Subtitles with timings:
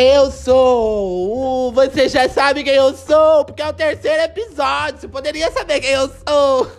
[0.00, 1.72] Eu sou!
[1.72, 5.00] Você já sabe quem eu sou, porque é o terceiro episódio.
[5.00, 6.70] Você poderia saber quem eu sou.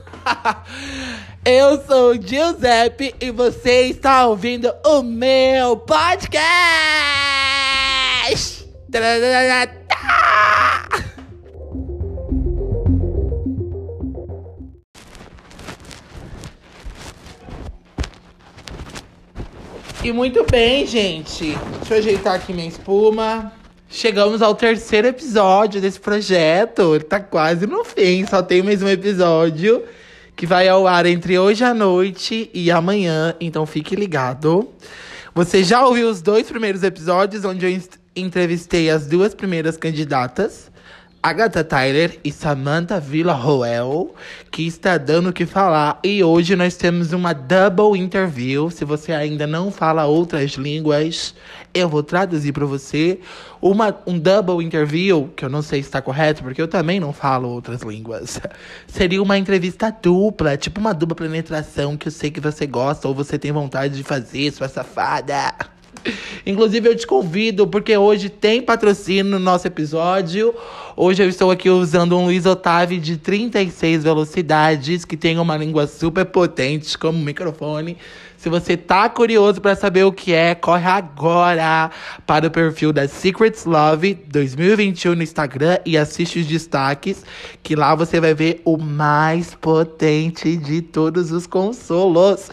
[1.44, 6.40] eu sou o Giuseppe e você está ouvindo o meu podcast.
[20.04, 21.58] E muito bem, gente.
[21.80, 23.52] Deixa eu ajeitar aqui minha espuma.
[23.90, 26.96] Chegamos ao terceiro episódio desse projeto.
[26.96, 28.26] Ele tá quase no fim.
[28.26, 29.84] Só tem mais um episódio
[30.36, 33.36] que vai ao ar entre hoje à noite e amanhã.
[33.42, 34.70] Então fique ligado.
[35.36, 37.82] Você já ouviu os dois primeiros episódios, onde eu en-
[38.16, 40.72] entrevistei as duas primeiras candidatas.
[41.22, 44.16] Agatha Tyler e Samantha Villarroel,
[44.50, 46.00] que está dando o que falar.
[46.02, 48.70] E hoje nós temos uma double interview.
[48.70, 51.36] Se você ainda não fala outras línguas,
[51.74, 53.20] eu vou traduzir para você.
[53.62, 57.12] Uma, um double interview, que eu não sei se está correto, porque eu também não
[57.12, 58.40] falo outras línguas.
[58.88, 63.14] Seria uma entrevista dupla, tipo uma dupla penetração que eu sei que você gosta ou
[63.14, 65.54] você tem vontade de fazer, sua safada.
[66.46, 70.54] Inclusive, eu te convido, porque hoje tem patrocínio no nosso episódio.
[70.96, 75.88] Hoje eu estou aqui usando um Luiz Otávio de 36 velocidades, que tem uma língua
[75.88, 77.98] super potente como microfone.
[78.40, 81.92] Se você tá curioso para saber o que é, corre agora
[82.26, 87.26] para o perfil da Secrets Love 2021 no Instagram e assiste os destaques,
[87.62, 92.50] que lá você vai ver o mais potente de todos os consolos.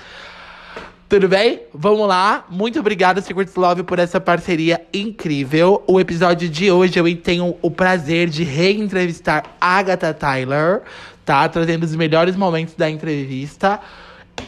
[1.09, 1.61] Tudo bem?
[1.73, 2.45] Vamos lá.
[2.51, 5.81] Muito obrigado, Secrets Love, por essa parceria incrível.
[5.87, 10.83] O episódio de hoje eu tenho o prazer de reentrevistar Agatha Tyler,
[11.25, 11.49] tá?
[11.49, 13.79] Trazendo os melhores momentos da entrevista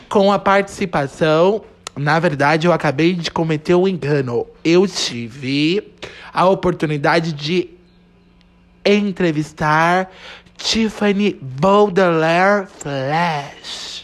[0.08, 1.62] com a participação.
[1.94, 4.44] Na verdade, eu acabei de cometer um engano.
[4.64, 5.92] Eu tive
[6.34, 7.70] a oportunidade de
[8.84, 10.10] entrevistar
[10.56, 13.97] Tiffany Baudelaire Flash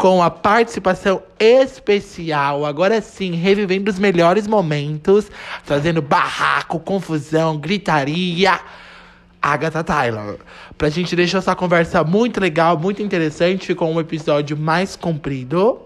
[0.00, 5.30] com a participação especial, agora sim, revivendo os melhores momentos,
[5.66, 8.58] trazendo barraco, confusão, gritaria.
[9.42, 10.38] Agatha Tyler.
[10.78, 15.82] Pra gente deixar essa conversa muito legal, muito interessante, ficou um episódio mais comprido.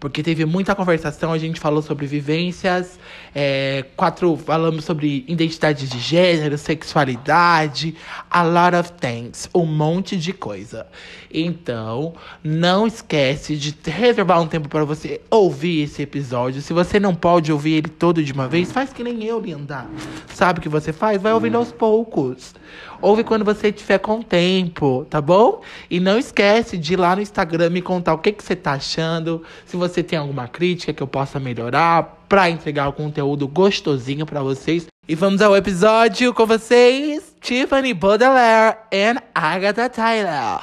[0.00, 2.98] Porque teve muita conversação, a gente falou sobre vivências,
[3.34, 7.94] é, quatro, falamos sobre identidade de gênero, sexualidade,
[8.30, 10.86] a lot of things, um monte de coisa.
[11.32, 16.62] Então, não esquece de reservar um tempo para você ouvir esse episódio.
[16.62, 19.86] Se você não pode ouvir ele todo de uma vez, faz que nem eu, linda.
[20.32, 21.20] Sabe o que você faz?
[21.20, 22.54] Vai ouvindo aos poucos.
[23.02, 25.62] Ouve quando você tiver com tempo, tá bom?
[25.90, 28.72] E não esquece de ir lá no Instagram me contar o que, que você tá
[28.72, 34.24] achando, se você tem alguma crítica que eu possa melhorar, pra entregar o conteúdo gostosinho
[34.24, 34.86] pra vocês.
[35.08, 40.60] E vamos ao episódio com vocês, Tiffany Baudelaire e Agatha Tyler.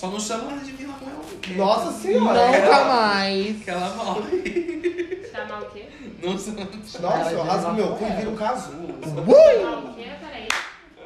[0.00, 0.94] Só não chama ela de Vila
[1.56, 2.46] Nossa senhora!
[2.46, 3.62] Nunca mais.
[3.62, 5.10] Que ela morre.
[5.32, 5.86] Chamar o quê?
[6.22, 6.68] Não chama.
[7.00, 8.98] Nossa, eu rasgo meu cu e viro um casulo.
[9.02, 10.10] Chamar o quê?
[10.20, 10.48] Peraí.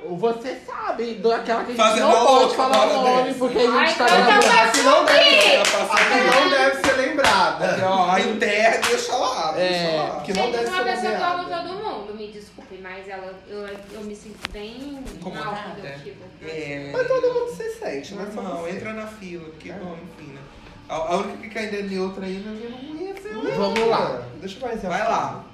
[0.07, 3.23] Você sabe daquela que a gente Fazendo não a pode louca falar o hora nome,
[3.25, 3.39] dessa.
[3.39, 4.83] porque a gente Ai, tá então gravando.
[4.83, 7.87] não deve, Ela passa aqui não deve ser lembrada.
[7.89, 9.55] Ó, a interna, deixa lá.
[9.57, 9.69] É.
[9.69, 10.21] Deixa lá.
[10.21, 11.69] Que não Gente, deve uma ser pessoa que eu amo nomeada.
[11.69, 15.57] todo mundo, me desculpe, mas ela, eu, eu me sinto bem mal Incomodada?
[15.75, 16.25] quando eu fico.
[16.47, 16.91] É.
[16.93, 18.71] Mas todo mundo se sente, Não, você.
[18.73, 20.41] entra na fila, que bom, enfim, né?
[20.89, 23.57] A, a única que ainda é neutra ainda eu não ia ser eu.
[23.57, 24.23] Vamos lá.
[24.41, 25.11] Deixa eu a Vai foto.
[25.11, 25.45] lá.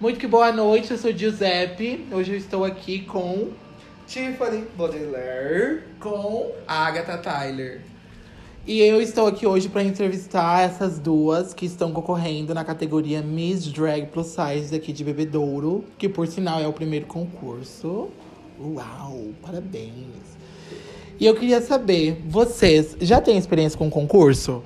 [0.00, 2.06] Muito que boa noite, eu sou Giuseppe.
[2.12, 3.50] Hoje eu estou aqui com.
[4.06, 5.82] Tiffany Baudelaire.
[6.00, 6.52] com.
[6.66, 7.82] Agatha Tyler.
[8.66, 13.66] E eu estou aqui hoje para entrevistar essas duas que estão concorrendo na categoria Miss
[13.72, 18.08] Drag Plus Size aqui de Bebedouro, que por sinal é o primeiro concurso.
[18.60, 20.37] Uau, parabéns.
[21.20, 24.62] E eu queria saber, vocês já têm experiência com concurso?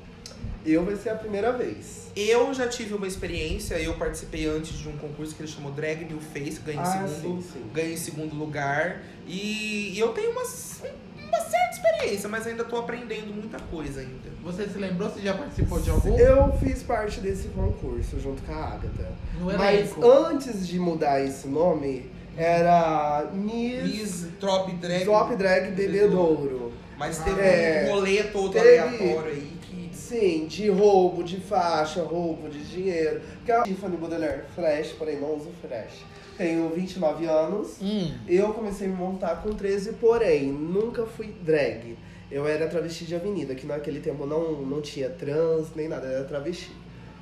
[0.65, 2.03] Eu vai ser a primeira vez.
[2.15, 6.05] Eu já tive uma experiência, eu participei antes de um concurso que ele chamou Drag
[6.05, 7.65] New Face, ganhei em Ah, segundo, sim, sim.
[7.73, 9.01] ganhei em segundo lugar.
[9.27, 14.31] E, e eu tenho uma, uma certa experiência, mas ainda tô aprendendo muita coisa ainda.
[14.45, 16.19] Você se lembrou se já participou de algum?
[16.19, 19.11] Eu fiz parte desse concurso junto com a Agatha.
[19.41, 20.07] No Mas elenco.
[20.07, 25.05] antes de mudar esse nome, era Miss, Miss Drop Drag.
[25.05, 26.73] Drop Drag Bebedouro.
[26.99, 27.87] Mas teve É.
[27.89, 29.91] um rolê todo Teve- aleatório aí que.
[29.93, 33.21] Sim, de roubo de faixa, roubo de dinheiro.
[33.37, 36.05] Porque a Tiffany Baudelaire Flash, porém não uso Flash.
[36.37, 37.77] tenho 29 anos.
[37.81, 38.11] Hum.
[38.29, 41.97] Eu comecei a me montar com 13, porém, nunca fui drag.
[42.31, 46.25] Eu era travesti de avenida, que naquele tempo não, não tinha trans, nem nada, era
[46.25, 46.73] travesti.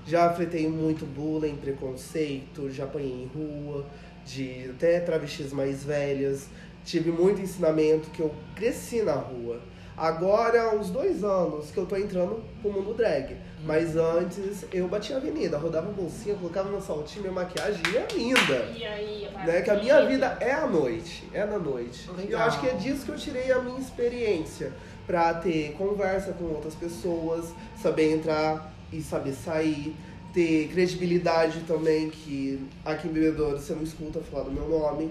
[0.06, 3.84] Já enfrentei muito bullying, preconceito, já apanhei em rua,
[4.24, 6.46] de até travestis mais velhas.
[6.84, 9.60] Tive muito ensinamento que eu cresci na rua.
[9.96, 13.36] Agora, há uns dois anos que eu tô entrando pro mundo drag.
[13.64, 18.06] Mas antes eu batia a avenida, rodava bolsinha, colocava meu saltinho, minha maquiagem e ia
[18.16, 19.60] linda E aí, né?
[19.60, 22.08] Que a minha vida é a noite, é na noite.
[22.08, 22.48] E eu Legal.
[22.48, 24.72] acho que é disso que eu tirei a minha experiência.
[25.06, 29.94] Pra ter conversa com outras pessoas, saber entrar e saber sair.
[30.32, 35.10] Ter credibilidade também, que aqui em Bebedouro você não escuta falar do meu nome.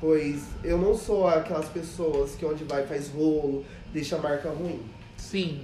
[0.00, 4.80] Pois eu não sou aquelas pessoas que onde vai faz rolo, deixa a marca ruim.
[5.16, 5.60] Sim.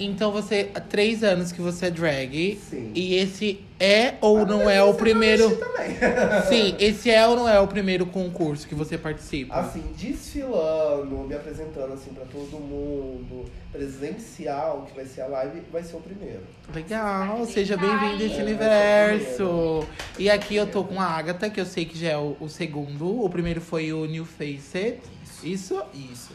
[0.00, 0.70] Então você.
[0.74, 2.58] Há três anos que você é drag.
[2.68, 2.90] Sim.
[2.94, 5.54] E esse é ou não é o primeiro.
[5.56, 5.90] Também.
[6.48, 9.54] Sim, esse é ou não é o primeiro concurso que você participa?
[9.54, 15.82] assim, desfilando, me apresentando assim pra todo mundo, presencial, que vai ser a live, vai
[15.82, 16.42] ser o primeiro.
[16.74, 19.86] Legal, seja bem-vindo a esse É, universo.
[20.18, 22.48] E aqui eu tô com a Agatha, que eu sei que já é o, o
[22.48, 23.22] segundo.
[23.24, 24.98] O primeiro foi o New Face.
[25.42, 25.82] Isso?
[25.94, 26.32] Isso,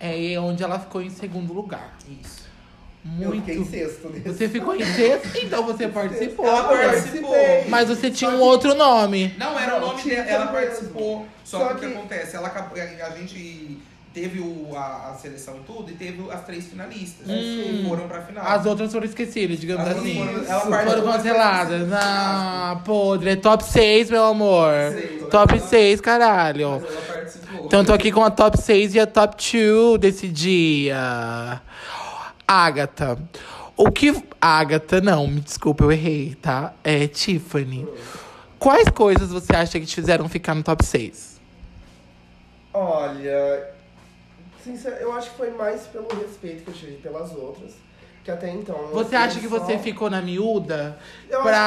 [0.00, 1.96] É onde ela ficou em segundo lugar.
[2.22, 2.45] isso.
[3.20, 3.44] Eu Muito.
[3.46, 4.28] fiquei em sexto nesse.
[4.28, 6.46] Você ficou em sexto, então você participou.
[6.46, 7.36] Ela Eu participou.
[7.68, 9.34] Mas você tinha Só um que- outro nome.
[9.38, 11.26] Não, era o nome dela, ela participou.
[11.44, 12.36] Só, Só que o que que- acontece?
[12.36, 13.78] Ela a gente
[14.12, 17.26] teve o, a, a seleção e tudo, e teve as três finalistas.
[17.28, 17.32] Hum.
[17.34, 18.46] que foram pra final.
[18.46, 20.14] As outras foram esquecidas, digamos As assim.
[20.16, 20.60] foram- ela
[20.90, 21.92] Foram canceladas.
[21.92, 23.30] Ah, podre.
[23.30, 24.72] É top 6, meu amor.
[24.92, 26.80] Seis, Top ela- 6, caralho.
[26.82, 27.66] Mas ela participou.
[27.66, 31.60] Então eu tô aqui com a top 6 e a top 2 desse dia.
[32.46, 33.18] Agatha.
[33.76, 34.22] O que.
[34.40, 36.72] Agatha, não, me desculpa, eu errei, tá?
[36.84, 37.86] É Tiffany.
[38.58, 41.36] Quais coisas você acha que te fizeram ficar no top 6?
[42.72, 43.68] Olha,
[44.62, 47.72] sincero, eu acho que foi mais pelo respeito que eu tive pelas outras,
[48.22, 48.76] que até então.
[48.92, 50.98] Você acha que só- você ficou na miúda
[51.28, 51.58] Eu pra,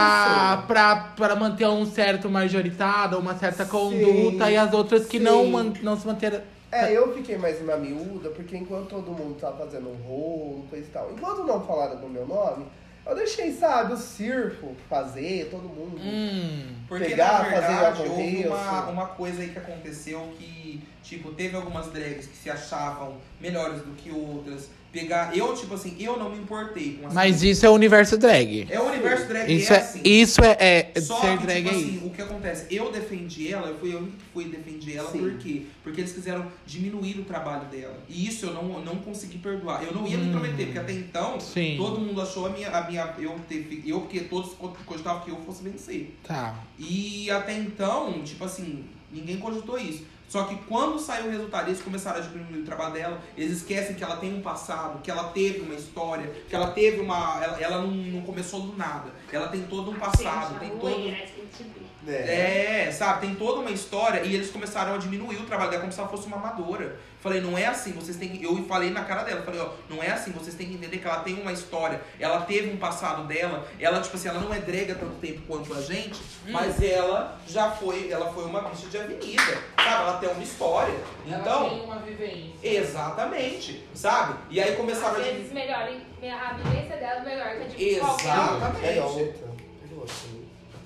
[0.54, 5.08] acho que pra, pra manter um certo majoritário, uma certa Sim, conduta, e as outras
[5.08, 5.74] que não, sim.
[5.81, 6.42] não se manteram.
[6.71, 10.86] É, eu fiquei mais na miúda, porque enquanto todo mundo tava fazendo um rolo, coisa
[10.86, 12.66] e tal, enquanto não falaram do meu nome,
[13.06, 16.00] eu deixei, sabe, o circo fazer, todo mundo.
[16.00, 16.75] Hum.
[16.88, 21.31] Porque, pegar, na fazer verdade, o houve uma, uma coisa aí que aconteceu que, tipo,
[21.31, 24.69] teve algumas drags que se achavam melhores do que outras.
[24.91, 25.38] Pegar.
[25.38, 28.68] Eu, tipo assim, eu não me importei com as Mas isso é o universo drag.
[28.69, 30.01] É o universo drag Isso é, é, assim.
[30.03, 32.06] isso é, é Só ser que, drag tipo é assim, isso.
[32.06, 32.65] o que acontece?
[32.74, 35.19] Eu defendi ela, eu fui eu que fui defender ela, Sim.
[35.19, 35.62] por quê?
[35.83, 37.97] Porque eles quiseram diminuir o trabalho dela.
[38.09, 39.83] E isso eu não, não consegui perdoar.
[39.83, 40.27] Eu não ia me Hum.
[40.30, 41.75] intrometer, porque até então, Sim.
[41.77, 42.69] todo mundo achou a minha.
[42.69, 44.53] A minha eu, teve, eu, porque todos
[44.85, 46.15] cogitavam que eu fosse vencer.
[46.24, 46.56] Tá.
[46.77, 50.06] E até então, tipo assim, ninguém cogitou isso.
[50.29, 53.95] Só que quando saiu o resultado, eles começaram a diminuir o trabalho dela, eles esquecem
[53.95, 57.44] que ela tem um passado, que ela teve uma história, que ela teve uma.
[57.44, 59.11] Ela, ela não, não começou do nada.
[59.31, 61.11] Ela tem todo um passado, tem todo.
[62.07, 62.88] É.
[62.88, 65.91] É, sabe, tem toda uma história e eles começaram a diminuir o trabalho dela como
[65.91, 67.00] se ela fosse uma amadora.
[67.21, 68.44] Falei, não é assim, vocês têm que.
[68.44, 71.07] Eu falei na cara dela, falei, ó, não é assim, vocês têm que entender que
[71.07, 74.60] ela tem uma história, ela teve um passado dela, ela, tipo assim, ela não é
[74.60, 78.98] drega tanto tempo quanto a gente, mas ela já foi, ela foi uma bicha de
[78.98, 79.42] avenida,
[79.75, 80.01] sabe?
[80.01, 80.95] Ela tem uma história.
[81.25, 82.54] Então, uma vivência.
[82.64, 84.40] exatamente, sabe?
[84.49, 87.83] E aí começaram Às a vezes melhor, a vivência dela é melhor que a de.
[87.83, 88.97] Exatamente.
[88.97, 89.48] É outra.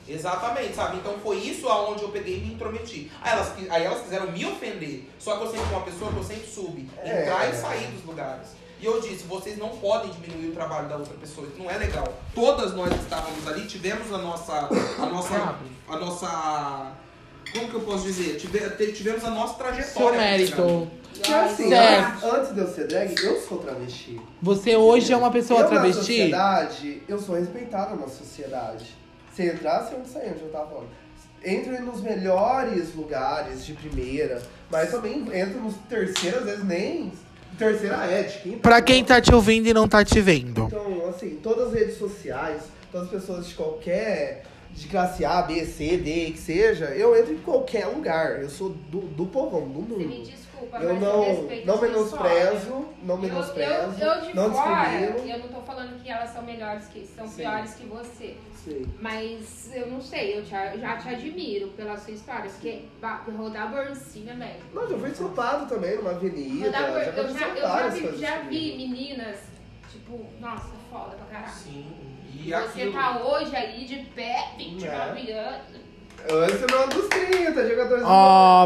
[0.08, 0.12] É.
[0.14, 0.98] Exatamente, sabe?
[0.98, 3.12] Então foi isso aonde eu peguei e me intrometi.
[3.22, 5.10] Aí elas, aí elas quiseram me ofender.
[5.20, 7.22] Só que eu sempre fui uma pessoa que eu sempre soube É.
[7.22, 8.48] entrar e sair dos lugares.
[8.82, 11.78] E eu disse, vocês não podem diminuir o trabalho da outra pessoa, isso não é
[11.78, 12.06] legal.
[12.36, 14.54] Todas nós estávamos ali tivemos a nossa.
[15.00, 15.56] A nossa.
[15.88, 16.92] A nossa.
[17.54, 18.36] Como que eu posso dizer?
[18.94, 19.94] Tivemos a nossa trajetória.
[19.94, 20.92] Seu mérito.
[21.14, 22.26] Porque assim, Certo.
[22.26, 24.20] antes, de eu ser drag, eu sou travesti.
[24.42, 26.00] Você hoje é uma pessoa eu, Na travesti?
[26.00, 28.96] sociedade, eu sou respeitado na sociedade.
[29.36, 30.90] Se entrasse, onde sair, onde eu tava falando.
[31.44, 37.12] Entro nos melhores lugares de primeira, mas também entro nos terceiros, às vezes nem.
[37.58, 38.58] Terceira é, de quinta.
[38.60, 40.66] Pra quem tá te ouvindo e não tá te vendo.
[40.66, 44.44] Então, assim, todas as redes sociais, todas as pessoas de qualquer.
[44.72, 48.42] de classe A, B, C, D, que seja, eu entro em qualquer lugar.
[48.42, 50.30] Eu sou do, do povão, do Você me mundo.
[50.32, 54.52] desculpa, Eu mas não, eu respeito não menosprezo, não Eu, menosprezo, eu, eu de não
[54.52, 55.30] fora, discrimino.
[55.32, 57.36] eu não tô falando que elas são melhores que são Sim.
[57.44, 58.36] piores que você.
[58.64, 58.86] Sim.
[59.02, 62.50] Mas eu não sei, eu, te, eu já te admiro pela sua história.
[62.50, 62.84] Porque
[63.38, 64.56] rodar borncina, velho.
[64.74, 66.66] Não, já fui assaltado também numa avenida.
[66.66, 69.38] Rodar já eu já, eu já vi, já vi meninas,
[69.92, 71.54] tipo, nossa, foda pra caralho.
[71.54, 71.86] Sim.
[72.36, 72.94] E Você aquilo.
[72.94, 75.40] tá hoje aí de pé, 29 É.
[75.40, 75.84] anos.
[76.54, 78.10] Esse não é dos 30, jogadores do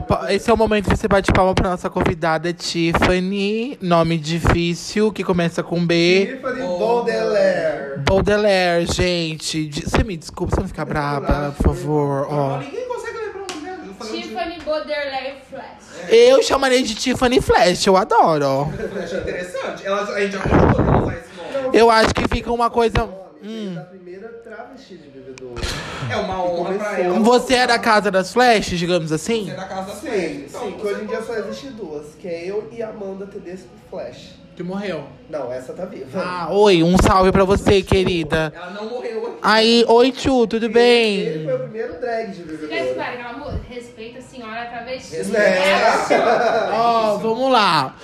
[0.08, 3.80] pa- esse é o momento que você bate palma pra nossa convidada Tiffany.
[3.82, 6.36] Nome difícil, que começa com B.
[6.36, 7.67] Tiffany Baudelaire.
[8.08, 9.70] Baudelaire, gente.
[9.82, 12.28] Você me desculpa, você não ficar brava, por favor.
[12.30, 12.58] Ó.
[12.60, 13.94] Ninguém consegue lembrar o nome dela.
[14.00, 16.10] Falei um Tiffany Baudelaire Flash.
[16.10, 18.46] Eu chamaria de Tiffany Flash, eu adoro.
[18.80, 19.86] Eu achei interessante.
[19.86, 21.30] Ela, a gente já contou usar esse
[21.64, 21.78] nome.
[21.78, 23.10] Eu acho que fica uma coisa.
[23.44, 23.76] Hum.
[23.76, 25.62] da primeira travesti de bebedouro.
[26.10, 27.20] É uma honra pra ela.
[27.20, 29.46] Você é da casa das Flash, digamos assim?
[29.46, 30.32] Você é da casa das Sim, Flash.
[30.48, 33.68] Então, sim, que hoje em dia só existe duas, que é eu e Amanda Tedesco
[33.90, 34.47] Flash.
[34.58, 35.04] Que morreu.
[35.30, 36.20] Não, essa tá viva.
[36.20, 38.52] Ah, oi, um salve pra você, querida.
[38.56, 39.38] Ela não morreu aqui.
[39.44, 41.44] Aí, oi, Tchu, tudo Ele bem?
[41.46, 43.62] foi o primeiro drag de bebedouro.
[43.70, 45.16] Respeita a senhora travesti.
[45.36, 46.72] É.
[46.74, 47.96] Ó, vamos lá.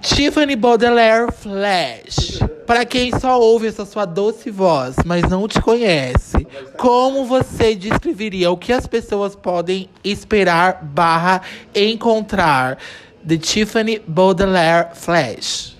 [0.00, 2.40] Tiffany Baudelaire Flash.
[2.66, 6.46] Pra quem só ouve essa sua doce voz, mas não te conhece,
[6.78, 11.42] como você descreveria o que as pessoas podem esperar barra
[11.74, 12.78] encontrar
[13.22, 15.76] de Tiffany Baudelaire Flash?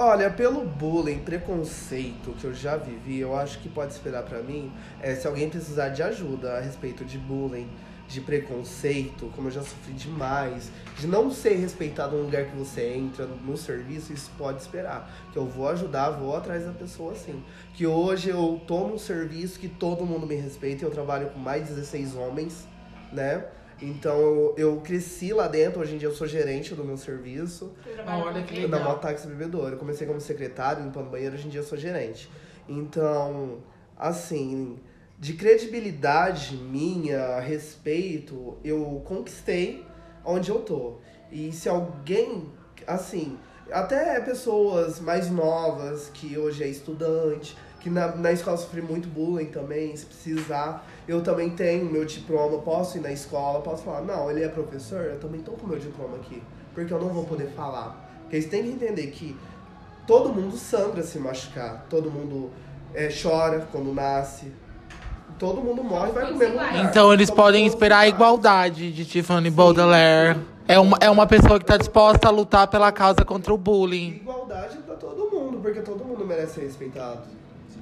[0.00, 4.72] Olha, pelo bullying, preconceito que eu já vivi, eu acho que pode esperar pra mim
[5.02, 7.68] é se alguém precisar de ajuda a respeito de bullying,
[8.06, 12.94] de preconceito, como eu já sofri demais, de não ser respeitado no lugar que você
[12.94, 15.10] entra, no serviço, isso pode esperar.
[15.32, 17.42] Que eu vou ajudar, vou atrás da pessoa sim.
[17.74, 21.66] Que hoje eu tô num serviço que todo mundo me respeita, eu trabalho com mais
[21.66, 22.68] de 16 homens,
[23.12, 23.44] né?
[23.80, 27.74] Então eu, eu cresci lá dentro, hoje em dia eu sou gerente do meu serviço.
[28.06, 29.74] Olha que Da Motaxi Bebedouro.
[29.74, 32.28] Eu comecei como secretário, limpando banheiro, hoje em dia eu sou gerente.
[32.68, 33.58] Então,
[33.96, 34.78] assim,
[35.18, 39.84] de credibilidade minha respeito, eu conquistei
[40.24, 40.96] onde eu tô.
[41.30, 42.50] E se alguém,
[42.86, 43.38] assim,
[43.72, 49.46] até pessoas mais novas, que hoje é estudante, que na, na escola sofri muito bullying
[49.46, 50.86] também, se precisar.
[51.06, 55.04] Eu também tenho meu diploma, posso ir na escola, posso falar, não, ele é professor,
[55.04, 56.42] eu também tô com meu diploma aqui.
[56.74, 58.08] Porque eu não vou poder falar.
[58.22, 59.36] Porque eles têm que entender que
[60.06, 62.50] todo mundo sangra se machucar, todo mundo
[62.94, 64.52] é, chora quando nasce.
[65.38, 66.84] Todo mundo morre e vai lugar.
[66.84, 70.36] Então eles Somos podem esperar a igualdade de Tiffany Baudelaire.
[70.68, 74.16] É uma, é uma pessoa que tá disposta a lutar pela causa contra o bullying.
[74.16, 77.22] Igualdade pra todo mundo, porque todo mundo merece ser respeitado.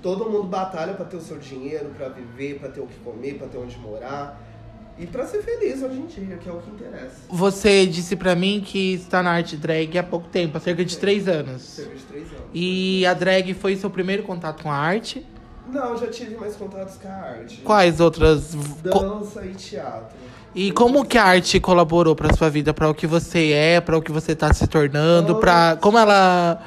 [0.01, 3.39] Todo mundo batalha pra ter o seu dinheiro, pra viver, pra ter o que comer,
[3.39, 4.41] pra ter onde morar.
[4.97, 7.23] E pra ser feliz hoje em dia, que é o que interessa.
[7.29, 10.97] Você disse pra mim que está na arte drag há pouco tempo, há cerca de
[10.97, 11.63] três anos.
[11.63, 12.45] Cerca de três anos.
[12.55, 15.27] E a drag foi seu primeiro contato com a arte?
[15.69, 17.61] Não, já tive mais contatos com a arte.
[17.65, 18.55] Quais outras.
[18.91, 20.17] co- Dança e teatro.
[20.55, 23.97] E como que a arte colaborou pra sua vida, Pra o que você é, pra
[23.99, 26.63] o que você tá se tornando, para como ela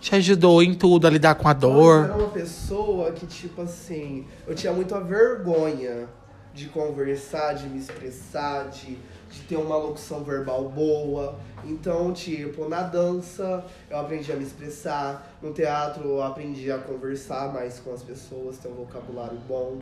[0.00, 2.04] te ajudou em tudo a lidar com a Eu dor?
[2.04, 6.06] era uma pessoa que, tipo assim, eu tinha muita vergonha
[6.54, 8.96] de conversar, de me expressar, de,
[9.34, 11.38] de ter uma locução verbal boa.
[11.64, 17.52] Então, tipo, na dança eu aprendi a me expressar, no teatro eu aprendi a conversar
[17.52, 19.78] mais com as pessoas, ter um vocabulário bom.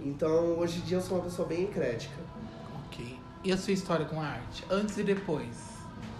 [0.00, 2.16] Então, hoje em dia eu sou uma pessoa bem eclética.
[2.86, 3.18] Ok.
[3.42, 4.64] E a sua história com a arte?
[4.70, 5.74] Antes e depois?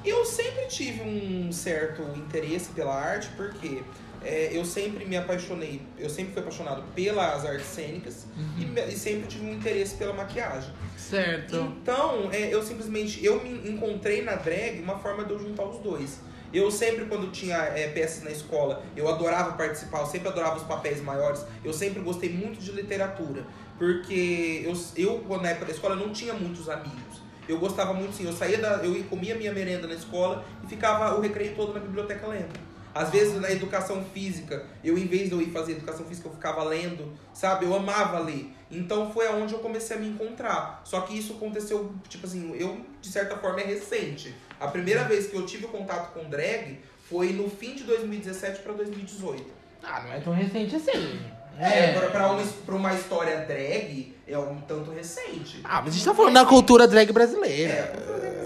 [0.05, 3.83] Eu sempre tive um certo interesse pela arte, porque
[4.25, 8.27] é, eu sempre me apaixonei, eu sempre fui apaixonado pelas artes cênicas
[8.59, 10.71] e me- e, sempre tive um interesse pela maquiagem.
[10.97, 11.57] Certo.
[11.57, 15.79] Então, é, eu simplesmente eu me encontrei na drag uma forma de eu juntar os
[15.79, 16.19] dois.
[16.53, 20.63] Eu sempre, quando tinha é, peças na escola, eu adorava participar, eu sempre adorava os
[20.63, 23.45] papéis maiores, eu sempre gostei muito de literatura.
[23.79, 27.23] Porque eu, eu quando na época da escola, não tinha muitos amigos.
[27.49, 28.77] Eu gostava muito, sim, eu saía da.
[28.85, 32.59] Eu ia- comia minha merenda na escola e ficava o recreio todo na biblioteca lendo.
[32.95, 36.33] Às vezes na educação física, eu em vez de eu ir fazer educação física, eu
[36.33, 37.67] ficava lendo, sabe?
[37.67, 38.55] Eu amava ler.
[38.71, 40.81] Então foi aonde eu comecei a me encontrar.
[40.85, 44.35] Só que isso aconteceu, tipo assim, eu, de certa forma, é recente.
[44.61, 48.61] A primeira vez que eu tive o contato com drag foi no fim de 2017
[48.61, 49.45] para 2018.
[49.83, 51.21] Ah, não é tão recente assim.
[51.59, 55.61] É, pra, pra, uma, pra uma história drag, é um tanto recente.
[55.63, 57.73] Ah, mas a gente tá falando da cultura drag brasileira.
[57.73, 58.44] É,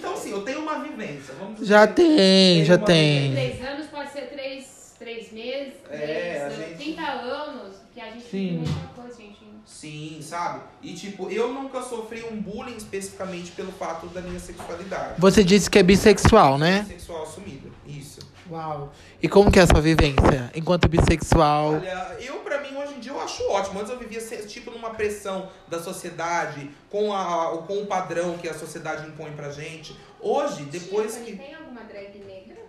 [0.00, 1.34] Então, assim, eu tenho uma vivência.
[1.38, 1.66] Vamos dizer.
[1.66, 3.30] Já tem, já tem.
[3.30, 3.56] vivência.
[3.58, 8.06] Três anos pode ser três, três meses, É, três, a gente- 30 anos, que a
[8.10, 8.48] gente Sim.
[8.48, 9.40] vive muita coisa, gente.
[9.66, 10.62] Sim, sabe?
[10.82, 15.14] E tipo, eu nunca sofri um bullying especificamente pelo fato da minha sexualidade.
[15.18, 16.84] Você disse que é bissexual, né?
[16.88, 17.70] Sexual assumido.
[17.86, 18.20] Isso.
[18.50, 18.92] Uau.
[19.22, 21.74] E como que é a sua vivência enquanto bissexual?
[21.74, 23.78] Olha, eu pra mim hoje em dia eu acho ótimo.
[23.78, 28.54] Antes eu vivia tipo numa pressão da sociedade, com, a, com o padrão que a
[28.54, 29.94] sociedade impõe pra gente.
[30.20, 31.36] Hoje, depois Tiffany, que.
[31.36, 32.62] Tem alguma drag negra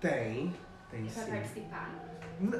[0.00, 0.54] Tem,
[0.90, 1.30] tem pra sim.
[1.30, 2.03] participar?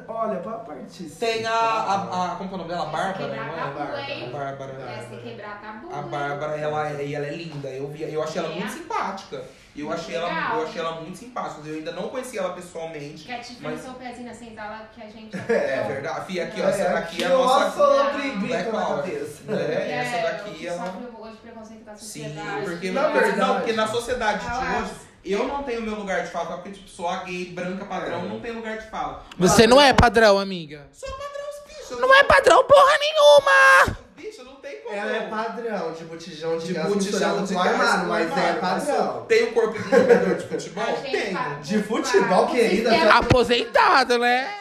[0.08, 1.26] Olha, pra participar.
[1.26, 2.36] Tem a, a, a.
[2.36, 2.82] Como que é o nome dela?
[2.84, 3.56] A Bárbara, Quebrar não é?
[3.56, 4.00] tabu, Bárbara.
[4.10, 4.24] hein?
[4.32, 4.90] A Bárbara.
[4.90, 5.94] Essa quebrar tabu.
[5.94, 6.02] A?
[6.02, 7.68] Bárbara, ela, é- e ela é linda.
[7.68, 8.54] Eu, vi, eu achei ela É.
[8.56, 9.42] muito simpática.
[9.76, 11.60] Eu achei, ela, eu achei ela muito simpática.
[11.66, 13.24] Eu ainda não conhecia ela pessoalmente.
[13.24, 16.26] Quer te Mas- seu pezinho na senzala que a gente É verdade.
[16.26, 16.68] Fia, aqui, ó.
[16.68, 17.76] Essa É, daqui é a nossa.
[17.86, 18.40] Não.
[18.40, 19.42] grita na cabeça.
[19.52, 20.94] É, essa É, daqui que ela.
[21.18, 22.64] hoje preconceito da Sim, sociedade.
[22.64, 24.52] porque, Na verdade- não, porque na sociedade de
[24.82, 24.90] hoje,
[25.32, 28.28] eu não tenho meu lugar de fala, porque tipo, sou a gay, branca, padrão, É.
[28.28, 29.24] não tem lugar de fala.
[29.38, 30.86] Você não é padrão, amiga.
[30.92, 32.00] Sou padrão, bicho.
[32.00, 33.98] Não é padrão porra nenhuma!
[34.16, 34.94] Bicho, não tem como.
[34.96, 38.58] Ela é padrão de botijão de, De gás botijão de gás armário, com mas é
[38.60, 39.24] mas padrão.
[39.26, 40.84] Tem o corpo de jogador de futebol?
[40.84, 41.32] A gente Tenho.
[41.38, 44.54] fala- De futebol, querida, sistema- já- Aposentado, né?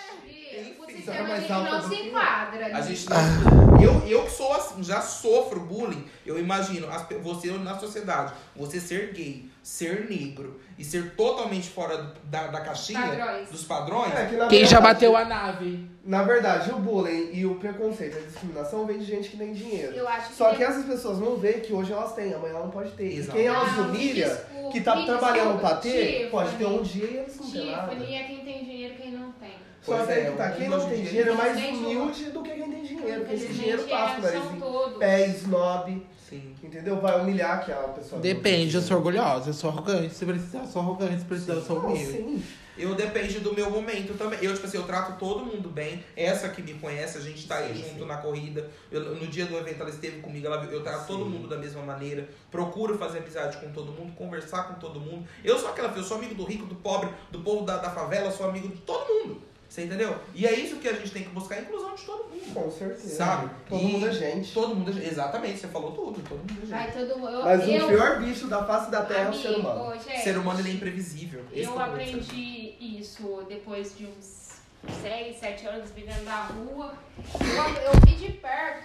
[0.80, 2.66] O Tá sistema mais a gente alta não se enquadra.
[2.66, 2.82] A né?
[2.84, 3.82] gente não.
[3.84, 6.08] Eu, eu que sou assim, já sofro bullying.
[6.26, 11.98] Eu imagino as você na sociedade, você ser gay, ser negro e ser totalmente fora
[11.98, 13.50] do- da, da caixinha, Padrões.
[13.50, 14.14] dos padrões.
[14.14, 15.90] É que, Quem já verdade- bateu a nave?
[16.04, 19.94] Na verdade, o bullying e o preconceito, a discriminação vem de gente que tem dinheiro.
[19.96, 22.56] Eu acho que Só tem- que essas pessoas não veem que hoje elas têm, amanhã
[22.56, 23.14] ela não pode ter.
[23.18, 23.38] Exato.
[23.38, 26.90] quem elas Não, humilha, desculpa, que tá trabalhando desculpa, pra ter, pode ter um Tiffany.
[27.00, 27.88] dia e eles não têm nada.
[27.96, 29.54] Tiffany é quem tem dinheiro e quem não tem.
[29.82, 32.52] Só Pois que é, que tá, quem não tem dinheiro é mais humilde do que
[32.52, 32.73] quem tem
[33.04, 33.22] dinheiro.
[33.22, 34.98] Porque esse dinheiro passa é, por são nariz, todos.
[34.98, 36.56] pé, snob, Sim.
[36.64, 37.00] entendeu?
[37.02, 38.22] Vai humilhar aquela pessoa.
[38.22, 40.14] Depende, eu sou orgulhosa, eu sou arrogante.
[40.14, 42.06] Se precisar, eu sou arrogante, se precisar, eu sou humilde.
[42.12, 42.44] sim.
[42.76, 44.40] Eu depende do meu momento também.
[44.42, 46.04] Eu, tipo assim, eu trato todo mundo bem.
[46.18, 48.06] Essa que me conhece, a gente tá aí Sim, junto sim.
[48.08, 48.68] na corrida.
[48.92, 51.30] Eu- no dia do evento ela esteve comigo, ela, eu trato todo Sim.
[51.30, 52.28] mundo da mesma maneira.
[52.50, 55.24] Procuro fazer amizade com todo mundo, conversar com todo mundo.
[55.44, 58.32] Eu sou aquela, eu sou amigo do rico, do pobre, do povo da, da favela,
[58.32, 59.42] sou amigo de todo mundo.
[59.74, 60.16] Você entendeu?
[60.36, 62.54] E é isso que a gente tem que buscar, a inclusão de todo mundo.
[62.54, 63.16] Com certeza.
[63.16, 63.50] Sabe?
[63.68, 64.54] Todo E- mundo é gente.
[64.54, 66.70] Todo mundo é Exatamente, você falou tudo, todo mundo é gente.
[66.70, 67.32] Vai todo mundo.
[67.32, 70.00] Eu, Mas eu, o pior bicho da face da terra é o ser amigo, humano.
[70.00, 71.44] gente, ser humano ele é imprevisível.
[71.52, 74.60] Esse Eu é aprendi isso depois de uns
[75.02, 76.94] 6, 7 anos vivendo na rua.
[77.34, 78.84] Eu, eu vi de perto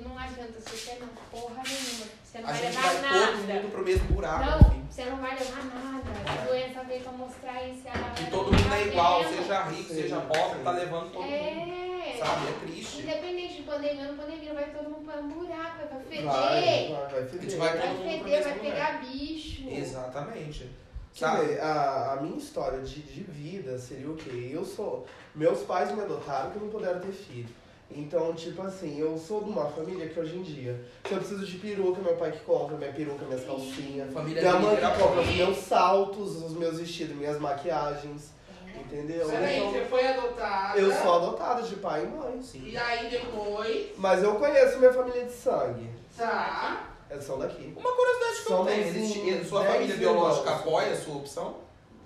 [0.00, 2.06] que não adianta você ter porra nenhuma.
[2.24, 3.26] Você não A vai levar vai nada.
[3.26, 4.44] todo mundo pro mesmo buraco.
[4.44, 4.86] Não, enfim.
[4.90, 6.10] você não vai levar nada.
[6.40, 7.82] A doença veio pra mostrar isso.
[7.86, 9.36] e E todo não mundo tá é igual, vendo.
[9.36, 11.32] seja rico, seja pobre, tá levando todo mundo.
[11.34, 12.16] É.
[12.18, 12.46] Sabe?
[12.48, 13.02] É triste.
[13.02, 16.24] Independente de pandemia ou não pandemia, vai todo mundo pra um buraco, vai pra feder.
[16.24, 17.58] Vai, vai, vai A gente feder.
[17.58, 19.68] vai Vai mundo feder, mesmo vai pegar bicho.
[19.68, 20.70] Exatamente.
[21.12, 21.40] Sabe?
[21.46, 24.50] dizer, a, a minha história de, de vida seria o quê?
[24.52, 25.06] Eu sou.
[25.34, 27.48] Meus pais me adotaram porque não puderam ter filho.
[27.90, 31.44] Então, tipo assim, eu sou de uma família que hoje em dia, se eu preciso
[31.44, 34.12] de peruca, meu pai que compra, minha peruca, minhas calcinhas.
[34.12, 38.30] Família Minha mãe que compra os meus saltos, os meus vestidos, minhas maquiagens.
[38.78, 39.28] Entendeu?
[39.28, 40.78] Peraí, Então, você foi adotada.
[40.78, 42.40] eu sou adotado de pai e mãe.
[42.42, 42.64] Sim.
[42.68, 43.88] E aí depois.
[43.98, 45.90] Mas eu conheço minha família de sangue.
[46.16, 46.88] Tá.
[47.10, 47.74] Eles são daqui.
[47.76, 49.44] Uma curiosidade que eu Somos tenho.
[49.44, 50.60] Sua família biológica irmãos.
[50.60, 51.56] apoia a sua opção?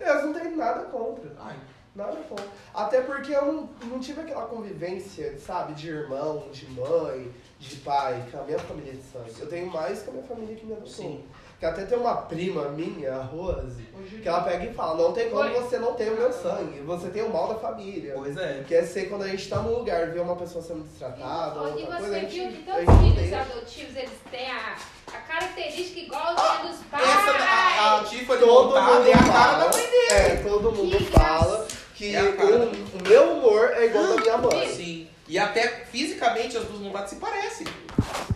[0.01, 1.31] Eles não têm nada contra.
[1.39, 1.57] Ai,
[1.95, 2.45] Nada contra.
[2.75, 7.31] Até porque eu não, não tive aquela convivência, sabe, de irmão, de mãe,
[7.61, 9.33] de pai, com a minha família de sangue.
[9.39, 10.93] Eu tenho mais com a minha família que me adotou.
[10.93, 11.25] Sim.
[11.61, 13.81] Que até tem uma prima minha, a Rose,
[14.21, 15.51] que ela pega e fala, não tem como Oi.
[15.51, 18.15] você não ter o meu sangue, você tem o mal da família.
[18.17, 18.65] pois é.
[18.67, 21.95] Quer ser quando a gente tá num lugar, ver uma pessoa sendo destratada, E coisa,
[21.95, 24.77] a você gente, viu que gente os não filhos adotivos, eles têm a,
[25.07, 27.05] a característica igualzinha dos pais.
[27.05, 31.67] Essa, a, a Tiffany Todo mundo é a cara fala, é, todo mundo Que fala
[31.95, 35.09] que É o, o meu humor é igual ao da minha mãe, Sim.
[35.27, 37.67] E até fisicamente as duas montadas se parecem.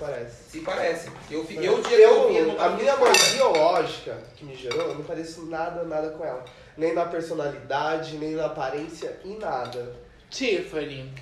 [0.01, 0.51] parece.
[0.51, 1.12] Se parecem.
[1.31, 4.44] Eu, fi- eu, o dia que eu vi Eu, a minha eu mãe biológica que
[4.47, 6.42] me gerou, eu não pareço nada, nada com ela.
[6.79, 9.94] Nem na personalidade, nem na aparência, em nada.
[10.31, 11.12] Tiffany,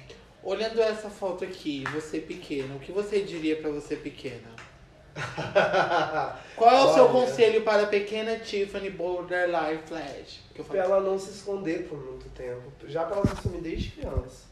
[0.42, 4.54] olhando essa foto aqui, você pequena, o que você diria pra você pequena?
[6.56, 7.12] Qual é o seu Olha.
[7.12, 10.45] conselho para a pequena Tiffany Borderline Flash?
[10.56, 10.90] Que eu pra falei.
[10.92, 12.62] ela não se esconder por muito tempo.
[12.86, 14.46] Já pra ela se assumir desde criança.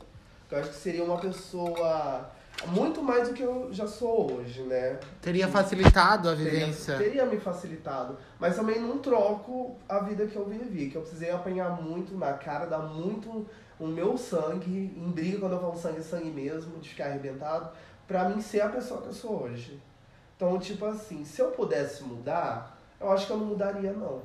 [0.51, 2.31] Eu acho que seria uma pessoa
[2.69, 5.01] muito mais do que eu já sou hoje, né?
[5.21, 6.97] Teria facilitado a Teria, vivência.
[6.97, 8.17] teria me facilitado.
[8.39, 12.35] Mas também não troco a vida que eu vivi, que eu precisei apanhar muito na
[12.35, 13.45] cara, dar muito
[13.81, 17.71] o meu sangue, em briga quando eu falo sangue, é sangue mesmo, de ficar arrebentado,
[18.07, 19.81] pra mim ser a pessoa que eu sou hoje.
[20.37, 24.23] Então, tipo assim, se eu pudesse mudar, eu acho que eu não mudaria, não.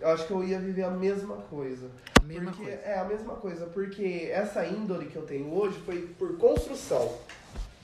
[0.00, 1.90] Eu acho que eu ia viver a mesma coisa.
[2.18, 2.80] A mesma porque, coisa.
[2.82, 3.66] É, a mesma coisa.
[3.66, 7.18] Porque essa índole que eu tenho hoje foi por construção.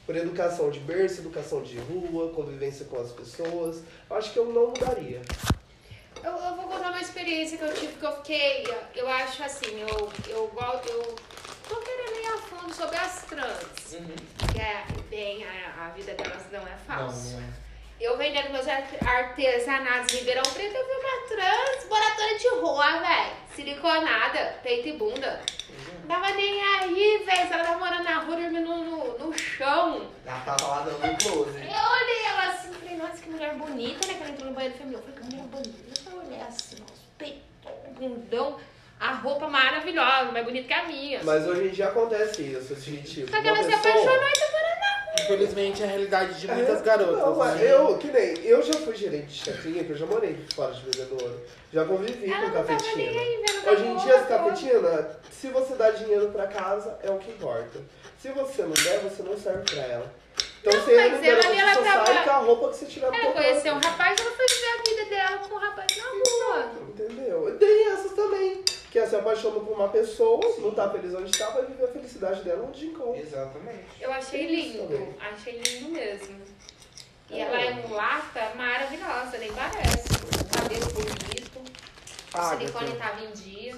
[0.06, 3.82] Por educação de berço, educação de rua, convivência com as pessoas.
[4.08, 5.20] Eu acho que eu não mudaria.
[6.24, 9.80] Eu, eu vou contar uma experiência que eu tive, que eu fiquei, eu acho assim,
[9.80, 9.88] eu,
[10.28, 11.16] eu, eu
[11.68, 14.48] tô querendo ir a fundo sobre as trans, Uhum.
[14.52, 17.32] que é bem, a, a vida delas não é Não, fácil.
[17.38, 17.65] não é.
[18.00, 23.00] Eu vendendo meus art- artesanatos em Ribeirão Preto, eu vi uma trans moradora de rua,
[23.00, 23.36] velho.
[23.54, 25.40] Siliconada, peito e bunda.
[26.06, 27.52] Tava nem aí, velho.
[27.52, 30.10] Ela tava morando na rua, dormindo no, no chão.
[30.26, 31.56] Ela tava lá dando um close.
[31.56, 34.14] Eu olhei ela assim, falei, nossa, que mulher bonita, né?
[34.14, 35.02] Que ela entrou no banheiro feminino.
[35.02, 36.10] Eu falei, que mulher bonita.
[36.10, 38.60] Eu olhei assim, nossa, peitão, bundão,
[39.00, 41.20] a roupa maravilhosa, mais bonita que a minha.
[41.24, 43.30] Mas hoje em dia acontece isso, assim, tipo.
[43.30, 44.65] Só que ela se pessoa- apaixonou e tá.
[45.20, 47.18] Infelizmente é a realidade de muitas É, garotas.
[47.18, 47.72] Não, mas né?
[47.72, 50.82] eu, que nem, eu já fui gerente de chacrinha, que eu já morei fora de
[50.82, 51.40] bebedouro.
[51.72, 53.20] Já convivi Ela com não tava nem cafetina.
[53.20, 54.44] aí, Hoje em a dia, as roupa.
[54.44, 57.80] cafetinas, se você dá dinheiro pra casa, é o que importa.
[58.20, 60.12] Se você não der, você não serve pra ela.
[60.60, 62.76] Então Não, você mas não ela ela você só tava- sai com a roupa que
[62.76, 65.58] você tiver no Ela conheceu um rapaz, ela foi viver a vida dela com um
[65.58, 66.70] rapaz na rua.
[66.88, 67.48] Entendeu?
[67.48, 68.62] E tem essas também.
[68.96, 71.88] Que ela se apaixona por uma pessoa, não tá feliz onde tá, vai viver a
[71.88, 73.20] felicidade dela onde encontra.
[73.20, 73.84] Exatamente.
[74.00, 76.40] Eu achei lindo, achei lindo mesmo.
[77.28, 80.08] E ela é mulata maravilhosa, nem parece.
[80.50, 81.60] Cabelo bonito,
[82.32, 83.76] o silicone tava em dia.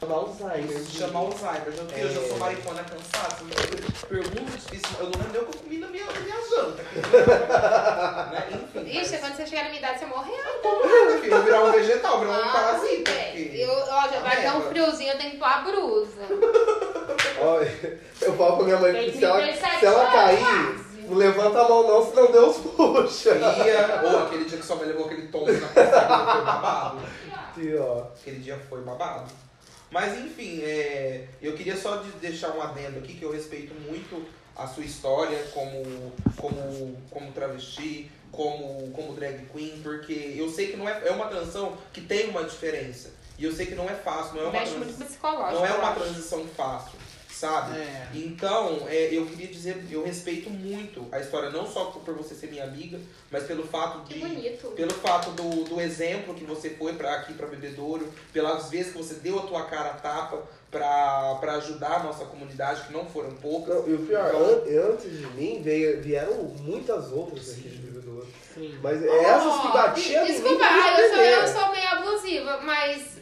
[0.00, 0.76] Chama Alzheimer.
[0.76, 1.72] Isso se chama Alzheimer.
[1.76, 2.28] Eu, eu já É.
[2.28, 3.36] sou maricona cansada.
[4.08, 4.96] Pergunta difícil.
[5.00, 6.82] Eu não lembro o que eu comi na minha, na minha janta.
[8.32, 8.48] né?
[8.52, 9.00] Enfim.
[9.00, 10.36] Ixi, quando você chegar na minha idade, você morreu.
[10.36, 11.30] Nada, filho.
[11.34, 13.10] Vou virar um vegetal, virar um Ah, parasita.
[13.10, 13.34] é.
[13.54, 16.22] Eu, ó, já vai ter um friozinho, eu tenho que pôr a brusa.
[17.40, 21.02] Olha, eu falo pra minha mãe que se ela, 37 se ela cair, quase.
[21.08, 23.30] não levanta a mão não, senão Deus puxa.
[23.34, 26.98] Ia, ou aquele dia que sua mãe levou aquele tom na cabeça, foi babado.
[28.20, 29.30] Aquele dia foi babado.
[29.90, 34.26] Mas enfim, é, eu queria só de- deixar um adendo aqui que eu respeito muito
[34.56, 40.76] a sua história como, como, como travesti, como, como drag queen, porque eu sei que
[40.76, 43.10] não é, é uma transição que tem uma diferença.
[43.38, 44.78] E eu sei que não é fácil, não é uma, transi-
[45.54, 46.98] não é uma transição fácil,
[47.38, 47.78] sabe?
[47.78, 48.08] É.
[48.14, 52.48] Então, é, eu queria dizer, eu respeito muito a história, não só por você ser
[52.48, 52.98] minha amiga,
[53.30, 54.20] mas pelo fato Que de.
[54.20, 54.68] bonito.
[54.68, 58.98] Pelo fato do, do exemplo que você foi para aqui para Bebedouro, pelas vezes que
[58.98, 63.30] você deu a tua cara a tapa para ajudar a nossa comunidade, que não foram
[63.36, 63.74] poucas.
[63.76, 68.26] Não, e o pior, an- antes de mim veio, vieram muitas outras aqui de bebedouro.
[68.54, 68.78] Sim.
[68.82, 73.18] Mas essas que batiam Desculpa, eu sou, eu sou meio abusiva, mas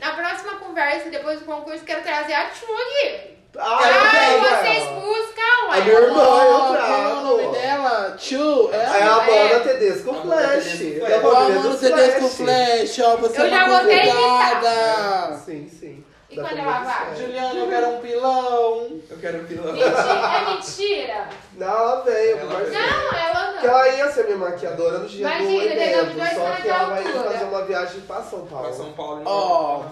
[0.00, 3.35] na próxima conversa, depois do concurso, quero trazer a Tchug.
[3.58, 5.00] Ah, Ah, tenho vocês ela.
[5.00, 5.80] buscam, A ué.
[5.82, 7.20] minha irmã, eu Qual é o trago.
[7.22, 8.14] nome dela?
[8.18, 8.76] Tchu, é?
[8.76, 10.64] É a Amanda Tedesco Amanda Flash.
[10.64, 11.24] Tedesco da Flash.
[11.24, 12.98] Ó, família mano, dos você desce com Flash.
[13.00, 15.36] ó, você Eu é já uma convidada.
[15.44, 16.04] Sim, sim.
[16.28, 17.16] E Da quando ela vai?
[17.16, 19.00] Juliana, eu quero um pilão.
[19.08, 19.72] Eu quero um pilão.
[19.72, 21.28] Mentira, é mentira?
[21.56, 22.78] Não, ela veio, Ela conversei.
[22.78, 23.74] Não, ela Que não.
[23.74, 27.04] ela ia ser minha maquiadora no dia Imagina, do evento, dois só que ela vai
[27.06, 27.30] altura.
[27.30, 28.64] fazer uma viagem pra São Paulo.
[28.66, 29.22] Pra São Paulo.
[29.24, 29.82] Ó,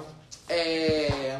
[0.48, 1.36] é.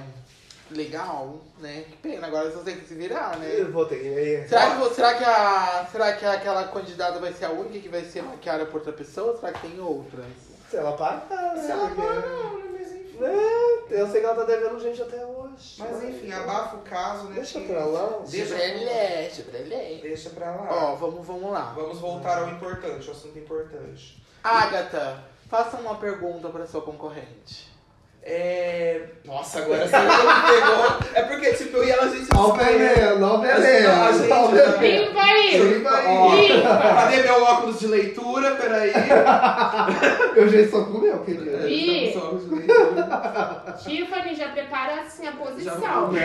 [0.75, 1.85] Legal, né?
[1.89, 3.49] Que pena, agora você tem que se virar, né?
[3.59, 4.49] Eu vou ter que...
[4.49, 8.03] Será que, será, que a, será que aquela candidata vai ser a única que vai
[8.05, 9.33] ser maquiada por outra pessoa?
[9.33, 10.25] Ou será que tem outras?
[10.69, 11.63] Se ela pagar, né?
[11.63, 12.65] Se ela Porque- pagar, não, né?
[12.73, 13.25] Mas enfim.
[13.25, 15.77] É, eu sei que ela tá devendo gente até hoje.
[15.79, 17.35] Mas enfim, abafa o caso, né?
[17.37, 18.19] Deixa que- pra lá.
[18.29, 19.99] Deixa, Chebrelé, chebrelé.
[20.03, 20.67] deixa pra lá.
[20.69, 21.73] Ó, vamos, vamos lá.
[21.77, 24.21] Vamos voltar ao importante, ao assunto importante.
[24.43, 27.73] Agatha, faça uma pergunta para sua concorrente.
[28.27, 29.03] É.
[29.25, 30.99] Nossa, agora você me pegou.
[31.15, 32.29] É porque, tipo, eu e ela a gente.
[32.35, 33.91] O veneno.
[34.03, 34.29] A gente-.
[34.81, 35.59] Limpa aí.
[35.75, 36.49] Limpa aí.
[36.53, 36.69] Limpa.
[36.79, 38.51] Cadê meu óculos de leitura?
[38.57, 38.93] Peraí.
[40.37, 41.23] Eu já estou com o meu.
[42.09, 43.77] Estamos óculos de leitura.
[43.85, 45.81] Tiffany já prepara assim a Já posição.
[45.81, 46.17] não-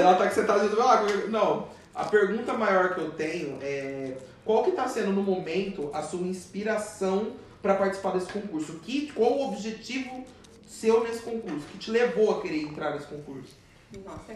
[0.00, 1.68] Ela tá que você tá dizendo, ah, não.
[1.94, 4.12] A pergunta maior que eu tenho é
[4.44, 7.28] qual que tá sendo no momento a sua inspiração
[7.62, 8.74] para participar desse concurso?
[8.82, 10.24] Que, qual o objetivo
[10.66, 11.66] seu nesse concurso?
[11.72, 13.54] Que te levou a querer entrar nesse concurso?
[14.04, 14.34] Nossa,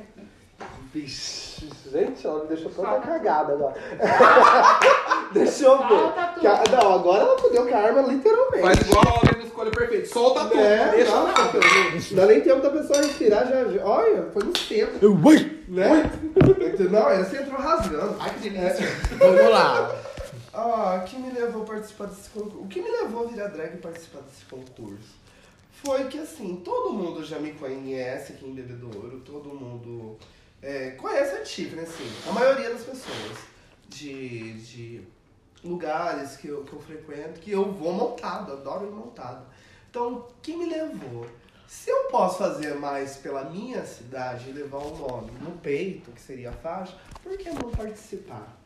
[0.93, 3.75] Vixe, gente, ela me deixou toda cagada agora.
[5.33, 6.12] Deixa eu ver.
[6.40, 8.62] Que a- não, agora ela fudeu com a arma literalmente.
[8.62, 10.09] Faz igual a ordem do escolha perfeito.
[10.09, 11.59] Solta tudo, É, deixa nossa, nada.
[12.11, 14.99] Não dá nem tempo da pessoa respirar, já, já- olha, foi no centro.
[15.69, 16.11] Né?
[16.90, 18.16] Não, essa entrou rasgando.
[18.19, 18.87] Ai, que delícia.
[19.19, 19.95] Vamos lá.
[20.53, 22.59] Ah, o que me levou a participar desse concurso?
[22.59, 25.19] O que me levou a virar drag e participar desse concurso?
[25.83, 30.19] Foi que assim, todo mundo já me conhece aqui em Bebedouro, todo mundo
[30.61, 33.38] é, conhece a Tiffany, assim, a maioria das pessoas
[33.88, 35.03] de, de
[35.64, 39.47] lugares que eu, que eu frequento, que eu vou montado, adoro ir montado.
[39.88, 41.27] Então, o que me levou?
[41.66, 46.21] Se eu posso fazer mais pela minha cidade e levar o nome no peito, que
[46.21, 48.59] seria a faixa, por que não participar?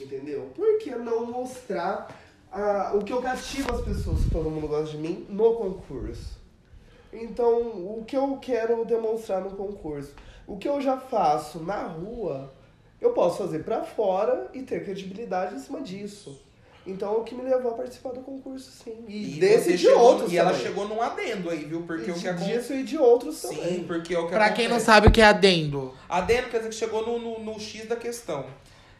[0.00, 0.52] Entendeu?
[0.54, 2.14] Por que não mostrar
[2.52, 6.35] ah, o que eu cativo as pessoas, todo mundo gosta de mim, no concurso?
[7.22, 10.12] Então, o que eu quero demonstrar no concurso?
[10.46, 12.52] O que eu já faço na rua,
[13.00, 16.40] eu posso fazer pra fora e ter credibilidade em cima disso.
[16.86, 19.04] Então, o que me levou a participar do concurso, sim.
[19.08, 20.66] E, E desse e de chegou- outros E ela também.
[20.66, 21.82] chegou num adendo aí, viu?
[21.82, 22.52] Porque E o que acontece.
[22.58, 23.84] disso e de outros Sim, também.
[23.84, 24.86] porque é o que Pra quem não acontece.
[24.86, 25.92] sabe o que é adendo.
[26.08, 28.46] Adendo quer dizer que chegou no, no, no X da questão.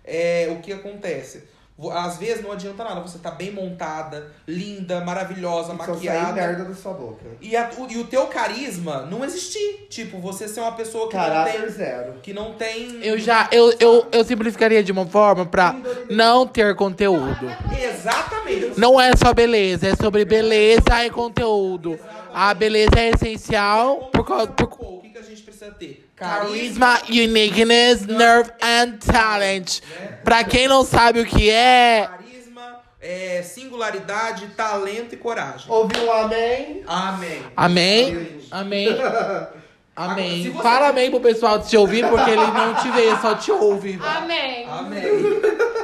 [0.04, 1.44] É, o que acontece?
[1.92, 6.32] Às vezes não adianta nada, você tá bem montada, linda, maravilhosa, E só maquiada.
[6.32, 7.26] merda da sua boca.
[7.38, 9.86] E, a- o, e o teu carisma não existir.
[9.90, 11.70] Tipo, você ser uma pessoa que não Caráter tem.
[11.70, 12.14] zero.
[12.22, 13.04] Que não tem.
[13.04, 15.76] Eu já, eu, eu, eu simplificaria de uma forma pra
[16.08, 17.46] não ter conteúdo.
[17.78, 18.78] Exatamente.
[18.80, 21.98] Não é só beleza, é sobre beleza e conteúdo.
[22.32, 26.05] A beleza é essencial por causa por o que, que a gente precisa ter?
[26.16, 29.80] Carisma, uniqueness, nerve and talent.
[30.24, 35.66] Pra quem não sabe o que é, Carisma, é, singularidade, talento e coragem.
[35.70, 36.82] Ouviu um amém?
[36.86, 37.42] Amém.
[37.56, 38.88] amém, amém,
[39.94, 40.42] amém.
[40.42, 43.52] se você- Fala amém pro pessoal te ouvir, porque ele não te vê, só te
[43.52, 43.98] ouve.
[44.02, 44.66] Amém.
[44.68, 45.02] Amém.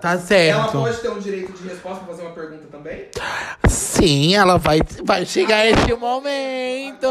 [0.00, 0.72] Tá Ela certo.
[0.78, 3.08] pode ter um direito de resposta pra fazer uma pergunta também?
[3.68, 7.06] Sim, ela vai, vai chegar esse momento.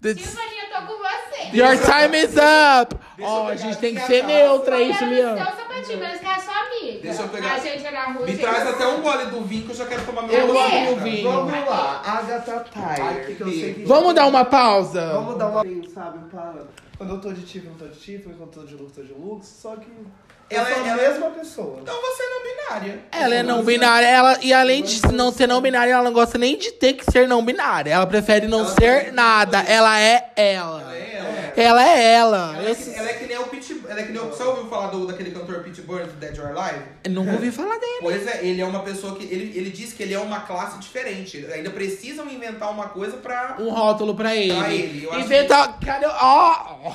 [0.00, 1.56] Tiffany, eu tô com você.
[1.56, 2.96] Your time is up!
[3.20, 5.44] Ó, a gente tem que ser neutra Olhando no Juliana.
[5.44, 7.00] seu sapatinho, mas que é sua amiga.
[7.02, 7.54] Deixa eu pegar.
[7.54, 8.26] A gente é na rua.
[8.26, 10.58] Me traz até um gole do vinho que eu já quero tomar meu Eu gole.
[10.76, 11.32] amo o vinho.
[11.32, 13.26] Vamos lá, Agatha Ai, Tyler.
[13.26, 15.12] que que eu sei que Vamos dar uma pausa?
[15.14, 15.64] Vamos dar uma.
[15.92, 16.64] Sabe, para.
[16.96, 18.34] Quando eu tô de Tiffany, eu tô de Tiffany.
[18.36, 19.46] Quando eu tô de Lux, eu tô de Lux.
[19.48, 19.90] Só que.
[20.50, 21.78] Eu Ela- sou a ela- mesma pessoa.
[21.82, 22.98] Então você é não binária.
[23.12, 26.38] Ela é não binária, ela, e além de não ser não binária, ela não gosta
[26.38, 27.90] nem de ter que ser não binária.
[27.92, 29.60] Ela prefere não Ela ser nada.
[29.68, 30.80] Ela é ela.
[30.82, 31.52] Ela é ela.
[31.56, 32.54] Ela é ela.
[32.56, 33.47] Ela é, que, ela é que nem o.
[33.88, 36.56] Ela é que nem você ouviu falar do, daquele cantor Pete Burns do Dead or
[36.56, 36.84] Alive?
[37.04, 37.98] eu nunca ouvi falar dele.
[38.00, 39.24] Pois é, ele é uma pessoa que.
[39.24, 41.44] Ele, ele diz que ele é uma classe diferente.
[41.46, 43.56] Ainda precisam inventar uma coisa pra.
[43.58, 44.54] Um rótulo pra ele.
[44.54, 45.72] Pra ele, eu acho Inventa.
[45.84, 46.06] Cadê?
[46.06, 46.92] Ó!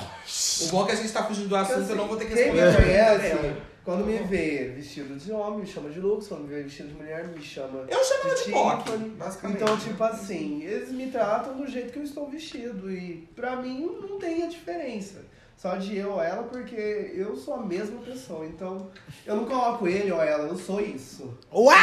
[0.62, 2.34] O bom é que a gente tá fugindo do assunto, eu não vou ter que
[2.34, 6.00] Quem me responder a pergunta conhece, quando me vê vestido de homem, me chama de
[6.00, 6.26] Lux.
[6.26, 9.10] Quando me vê vestido de mulher, me chama Eu chamo ela de Tiffany.
[9.10, 9.62] basicamente.
[9.62, 12.90] Então, tipo assim, eles me tratam do jeito que eu estou vestido.
[12.90, 15.23] E pra mim não tem a diferença.
[15.56, 18.44] Só de eu ou ela, porque eu sou a mesma pessoa.
[18.44, 18.90] Então,
[19.24, 21.36] eu não coloco ele ou ela, eu sou isso.
[21.52, 21.74] Uau!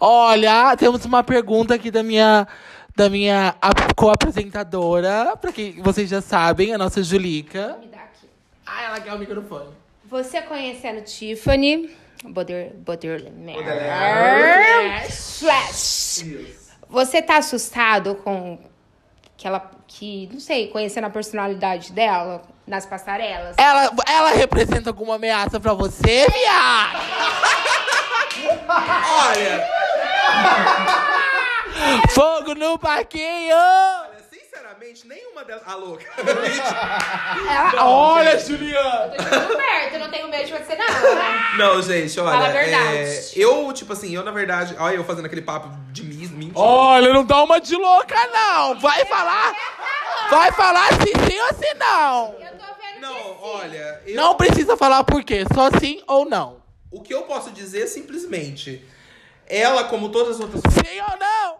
[0.00, 2.46] Olha, temos uma pergunta aqui da minha,
[2.96, 7.76] da minha ap- co-apresentadora, pra quem vocês já sabem, a nossa Julica.
[7.80, 8.26] Me dá aqui.
[8.66, 9.68] Ah, ela quer o microfone.
[10.04, 11.90] Você conhecendo Tiffany,
[12.24, 13.30] Baudelaire, Baudelaire,
[15.12, 16.22] Flash.
[16.22, 16.68] Isso.
[16.88, 18.58] Você tá assustado com
[19.38, 23.54] que ela, que, não sei, conhecendo a personalidade dela nas passarelas?
[23.56, 26.98] Ela, ela representa alguma ameaça pra você, viado?
[28.68, 29.68] Olha,
[32.10, 33.54] Fogo no parquinho!
[33.56, 35.62] olha, sinceramente, nenhuma delas.
[35.66, 36.04] Ah, louca.
[37.72, 39.14] Ela, Olha, Juliana!
[39.16, 41.58] eu tô perto, eu não tenho medo de você, não.
[41.58, 42.30] Não, gente, olha.
[42.32, 42.96] Fala a verdade.
[42.96, 44.74] é, eu, tipo assim, eu na verdade.
[44.78, 46.17] Olha, eu fazendo aquele papo de mim.
[46.54, 48.78] Olha, não dá uma de louca, não!
[48.78, 49.54] Vai falar!
[50.30, 52.34] Vai falar se sim ou se não!
[52.38, 53.36] Eu tô vendo Não, que sim.
[53.42, 54.02] olha.
[54.06, 56.58] Eu, Não precisa falar por quê, só sim ou não.
[56.90, 58.84] O que eu posso dizer é simplesmente.
[59.46, 60.62] Ela, como todas as outras.
[60.72, 61.58] Sim ou não?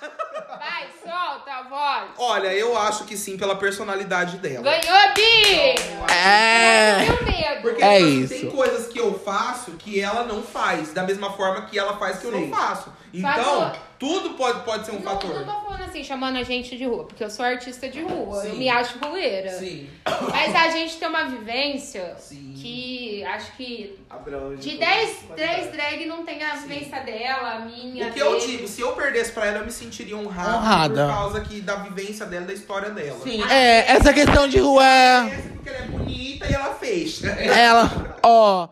[0.58, 2.10] Vai, solta a voz.
[2.18, 4.62] Olha, eu acho que sim, pela personalidade dela.
[4.62, 5.74] Ganhou, Bi!
[6.12, 6.98] É.
[7.24, 7.62] Medo.
[7.62, 8.34] Porque É tipo assim, isso.
[8.34, 12.18] tem coisas que eu faço que ela não faz, da mesma forma que ela faz
[12.18, 12.48] que eu Sim.
[12.48, 12.92] não faço.
[13.18, 15.34] Então, tudo pode, pode ser um não, fator.
[15.34, 18.44] não tô falando assim, chamando a gente de rua, porque eu sou artista de rua,
[18.44, 18.58] eu Sim.
[18.58, 19.50] me acho rueira.
[19.52, 19.88] Sim.
[20.30, 22.54] Mas a gente tem uma vivência Sim.
[22.56, 25.72] que acho que Abrange de todas 10, as 10 qualidades.
[25.72, 28.08] drag não tem a vivência dela, a minha.
[28.08, 28.46] O que eu dele.
[28.46, 31.06] digo, se eu perdesse pra ela, eu me sentiria honrado Honrada.
[31.06, 33.18] por causa que, da vivência dela, da história dela.
[33.22, 35.24] Sim, é, essa questão de rua é.
[35.54, 37.22] Porque ela é bonita e ela fez.
[37.24, 38.68] Ela, ó,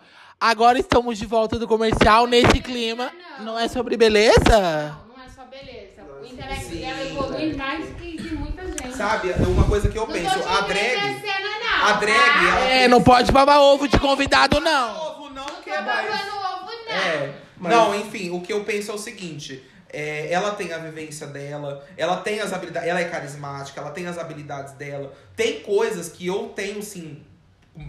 [0.50, 3.10] agora estamos de volta do comercial nesse clima.
[3.40, 4.38] Não é sobre beleza?
[5.08, 6.02] Não, não é só beleza.
[6.20, 6.80] O intelecto Sim.
[6.80, 8.94] dela evolui mais que de muita gente.
[8.96, 10.96] Sabe, uma coisa que eu Não penso, a drag.
[10.96, 11.84] não.
[11.86, 12.60] A drag, tá?
[12.60, 14.96] ela É, não pode babar ovo de convidado, não.
[15.10, 16.08] Ovo não Não quer mais.
[16.10, 16.94] ovo, não.
[16.94, 17.34] É.
[17.56, 19.62] Mas- Não, enfim, o que eu penso é o seguinte.
[19.96, 24.06] é, ela tem a vivência dela, ela tem as habilidades, ela é carismática, ela tem
[24.08, 25.12] as habilidades dela.
[25.36, 27.22] Tem coisas que eu tenho, sim,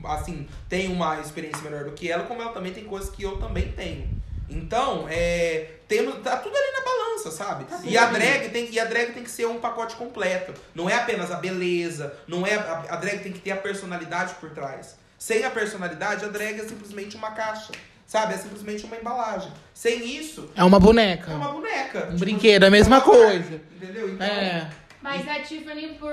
[0.06, 3.38] assim, tenho uma experiência melhor do que ela, como ela também tem coisas que eu
[3.38, 4.08] também tenho.
[4.50, 7.65] Então, é, temos, tá tudo ali na balança, sabe?
[7.84, 10.54] e a drag tem e a drag tem que ser um pacote completo.
[10.74, 14.36] Não é apenas a beleza, não é a, a drag tem que ter a personalidade
[14.36, 14.95] por trás.
[15.17, 17.71] Sem a personalidade, a drag é simplesmente uma caixa.
[18.06, 18.36] Sabe?
[18.36, 19.52] É simplesmente uma embalagem.
[19.74, 21.32] Sem isso, É uma é boneca.
[21.34, 22.10] uma boneca.
[22.12, 23.60] Um brinquedo, a mesma uma coisa.
[23.76, 24.10] Entendeu?
[24.10, 24.69] Então, É.
[25.05, 26.11] Mas a Tiffany, por,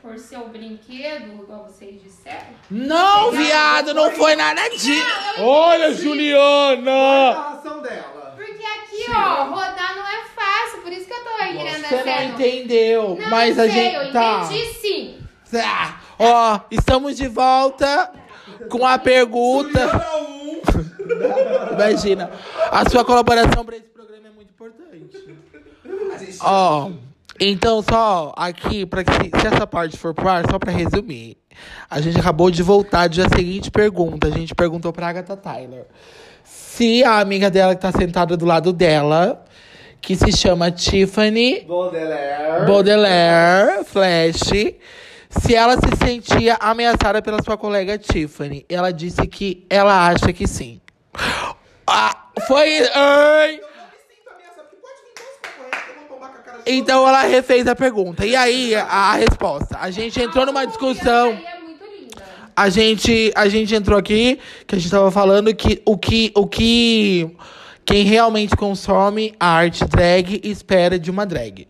[0.00, 2.46] por ser o brinquedo, igual vocês disseram.
[2.70, 5.04] Não, viado, não foi nada disso.
[5.36, 5.92] Não, Olha.
[5.92, 6.92] Juliana!
[6.92, 8.34] a ação dela.
[8.36, 12.04] Porque aqui, ó, rodar não é fácil, por isso que eu tô aí querendo Você
[12.04, 14.42] não entendeu, Não, mas eu a sei, gente eu tá.
[14.44, 15.18] entendi sim.
[15.56, 18.12] Ah, Ó, estamos de volta
[18.70, 19.80] com a pergunta.
[19.88, 20.60] Juliana um.
[21.74, 22.30] Imagina,
[22.70, 25.16] a sua colaboração para esse programa é muito importante.
[26.14, 26.90] A gente- Ó,
[27.40, 31.36] então só aqui, para que se, se essa parte for pro ar, só pra resumir.
[31.88, 34.28] A gente acabou de voltar de a seguinte pergunta.
[34.28, 35.86] A gente perguntou pra Agatha Tyler
[36.44, 39.44] se a amiga dela que tá sentada do lado dela,
[40.00, 42.66] que se chama Tiffany Baudelaire.
[42.66, 44.74] Baudelaire Flash,
[45.28, 48.64] se ela se sentia ameaçada pela sua colega Tiffany.
[48.68, 50.80] Ela disse que ela acha que sim.
[51.86, 52.88] Ah, foi.
[52.94, 53.56] Ai.
[53.56, 56.28] Eu não me sinto ameaçado, porque pode vir todos os concorrentes que eu vou tomar
[56.28, 58.24] com a cara de Então ela refez a pergunta.
[58.26, 59.78] E aí, a, a resposta.
[59.80, 61.30] A gente entrou numa discussão.
[61.30, 61.60] É.
[62.56, 66.30] A gente, a gente entrou aqui, que a gente tava falando que o que.
[66.34, 67.30] O que
[67.84, 71.66] quem realmente consome a arte drag espera de uma drag.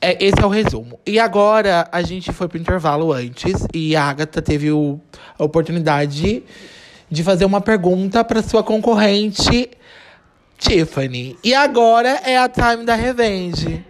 [0.00, 1.00] É, esse é o resumo.
[1.04, 5.00] E agora a gente foi pro intervalo antes e a Agatha teve o-
[5.36, 6.44] a oportunidade
[7.10, 9.70] de fazer uma pergunta para sua concorrente
[10.56, 11.36] Tiffany.
[11.42, 13.84] E agora é a time da revenge.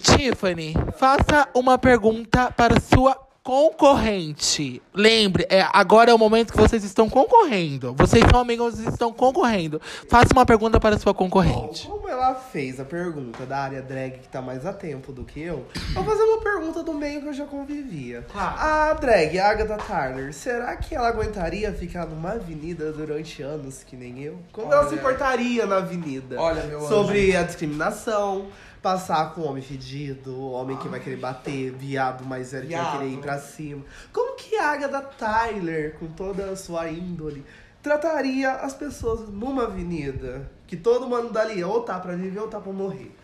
[0.00, 4.80] Tiffany, faça uma pergunta para sua concorrente.
[4.94, 7.94] Lembre, é, agora é o momento que vocês estão concorrendo.
[7.94, 9.80] Vocês são amigos, vocês estão concorrendo.
[10.08, 11.86] Faça uma pergunta para sua Bom, concorrente.
[11.86, 15.40] como ela fez a pergunta da área drag que tá mais a tempo do que
[15.40, 15.64] eu,
[15.96, 18.26] eu vou fazer uma pergunta do meio que eu já convivia.
[18.34, 23.96] A drag, a Agatha Tyler, será que ela aguentaria ficar numa avenida durante anos que
[23.96, 24.38] nem eu?
[24.52, 26.40] Como ela se Olha- importaria na avenida?
[26.40, 28.46] Olha, meu Sobre a discriminação,
[28.82, 33.10] passar com homem fedido, homem que vai querer bater, viado mais velho que vai querer
[33.12, 33.84] ir pra cima.
[34.12, 37.44] Como que a Agatha Tyler, com toda a sua índole,
[37.82, 40.50] trataria as pessoas numa avenida?
[40.66, 43.14] Que todo mundo dali ou tá pra viver ou tá pra morrer.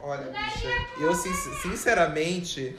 [0.00, 0.68] Olha, bicha,
[1.00, 1.32] eu sin-
[1.62, 2.76] sinceramente,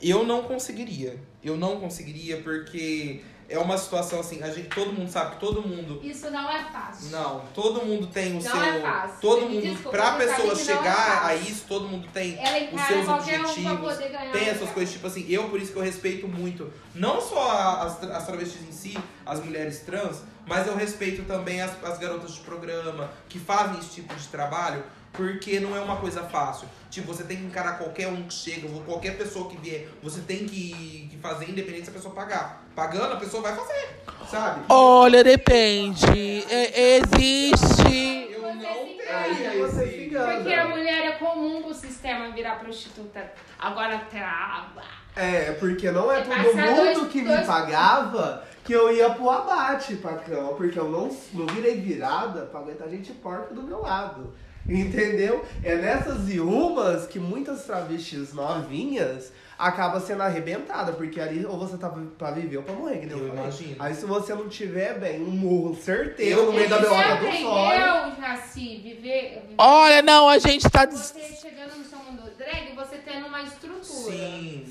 [0.00, 1.18] eu não conseguiria.
[1.42, 5.60] Eu não conseguiria porque é uma situação assim, a gente, todo mundo sabe que todo
[5.60, 7.10] mundo Isso não é fácil.
[7.10, 8.62] não, todo mundo tem o Não seu.
[8.62, 9.16] é fácil.
[9.20, 11.42] Todo mundo, desculpa, pra pessoa é chegar a fácil.
[11.50, 12.38] isso, todo mundo tem
[12.72, 13.78] os seus um objetivos.
[13.80, 14.74] poder ganhar tem um essas lugar.
[14.74, 18.26] coisas, tipo assim, eu por isso que eu respeito muito, não só a- as, as
[18.26, 23.10] travestis em si, as mulheres trans, mas eu respeito também as, as garotas de programa
[23.28, 26.68] que fazem esse tipo de trabalho, porque não é uma coisa fácil.
[26.90, 30.46] Tipo, você tem que encarar qualquer um que chega, qualquer pessoa que vier, você tem
[30.46, 32.64] que, que fazer independente se a pessoa pagar.
[32.74, 34.62] Pagando, a pessoa vai fazer, sabe?
[34.68, 36.44] Olha, depende.
[36.50, 38.30] É- existe.
[38.32, 40.34] Eu não esse- engana.
[40.34, 43.32] Porque a mulher é comum pro sistema virar prostituta.
[43.58, 44.82] Agora trava.
[45.16, 49.10] É, porque não é Você todo mundo dois- que me dois- pagava que eu ia
[49.10, 53.62] pro abate pra cama, porque eu não, não virei virada pra aguentar gente porca do
[53.62, 54.32] meu lado.
[54.70, 55.44] Entendeu?
[55.64, 61.76] É nessas e umas que muitas travestis novinhas acabam sendo arrebentadas, porque ali ou você
[61.76, 63.76] tá pra viver ou pra morrer, que nem eu, Eu imagino.
[63.78, 67.32] Aí se você não tiver bem, um murro certeiro Eu- no meio da belota do
[67.42, 67.58] sol.
[67.68, 69.42] aprendeu, Jaci, viver...
[69.42, 70.86] viver Olha, não, a gente tá.
[70.86, 73.82] Você chegando no seu mundo drag, você tendo uma estrutura.
[73.84, 74.64] Sim.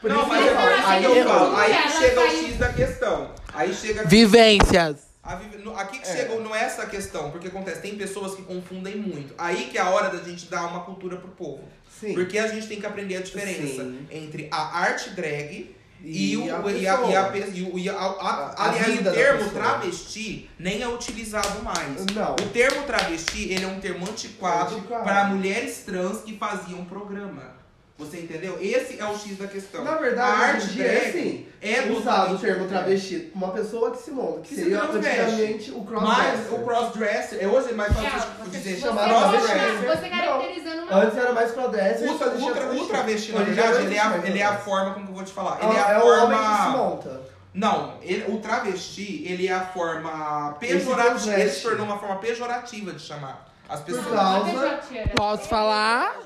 [0.00, 1.56] Por não, isso mas que é eu aí que eu eu- falo.
[1.56, 3.30] Aí Ela chega o X da questão.
[3.52, 4.04] Aí chega.
[4.06, 5.07] Vivências.
[5.36, 6.16] Vive- Aqui que É.
[6.16, 9.34] chega não é essa a questão, porque acontece, tem pessoas que confundem muito.
[9.38, 11.62] Aí que é a hora da gente dar uma cultura pro povo.
[12.00, 12.14] Sim.
[12.14, 14.06] Porque a gente tem que aprender a diferença Sim.
[14.10, 17.32] entre a arte drag e, E o, a e, a, e, a,
[17.74, 22.06] e a- a- aliás, o termo travesti nem é utilizado mais.
[22.14, 22.32] Não.
[22.34, 25.02] O termo travesti, ele é um termo antiquado, Antiquado.
[25.04, 27.57] para mulheres trans que faziam programa.
[27.98, 28.56] Você entendeu?
[28.60, 29.82] Esse é o X da questão.
[29.82, 31.46] Na verdade, a hoje arte em dia é assim.
[31.60, 35.20] é usado o termo travesti uma pessoa que se monta, que Que se seria transveste.
[35.20, 36.54] antigamente o Mas crossdresser.
[36.54, 39.96] o crossdresser, é hoje é mais É, fácil você, dizer você, chamar crossdresser.
[39.96, 42.08] você caracterizando uma Antes era mais crossdresser.
[42.08, 42.18] O, o,
[42.52, 45.14] tra- o travesti, na verdade, não ele é, a, ele é a forma, como eu
[45.14, 45.58] vou te falar?
[45.60, 46.24] É, Ele é a é o forma.
[46.24, 47.20] homem que se monta.
[47.52, 51.34] Não, ele- o travesti, ele é a forma se pejorativa.
[51.40, 54.06] Ele se tornou uma forma pejorativa de chamar as pessoas.
[54.06, 54.80] causa-
[55.16, 56.16] Posso falar?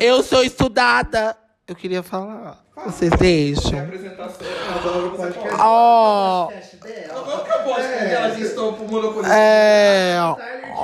[0.00, 1.36] Eu sou estudada.
[1.66, 2.62] Eu queria falar.
[2.86, 3.80] Vocês deixam.
[3.80, 4.46] apresentação.
[5.16, 6.48] Podcast- Ó.
[6.50, 6.60] É.
[8.72, 9.34] pro monopolista?
[9.34, 10.16] É.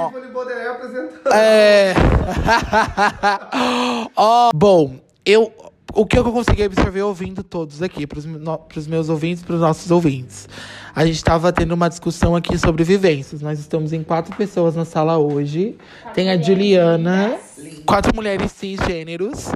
[0.07, 1.33] Tiffany Baudelaire apresentando.
[1.33, 1.95] É.
[4.17, 5.53] Ó, bom, eu.
[5.97, 9.93] O que eu consegui absorver ouvindo todos aqui, pros, no, pros meus ouvintes, pros nossos
[9.93, 10.49] ouvintes.
[10.95, 13.43] A gente tava tendo uma discussão aqui sobre vivências.
[13.43, 15.77] Nós estamos em quatro pessoas na sala hoje.
[16.15, 17.37] Tem a Juliana,
[17.85, 19.49] quatro mulheres cisgêneros.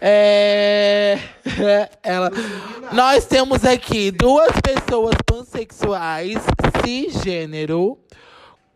[0.00, 1.20] É...
[2.02, 2.32] Ela...
[2.92, 6.38] Nós temos aqui duas pessoas pansexuais
[6.84, 7.96] cisgênero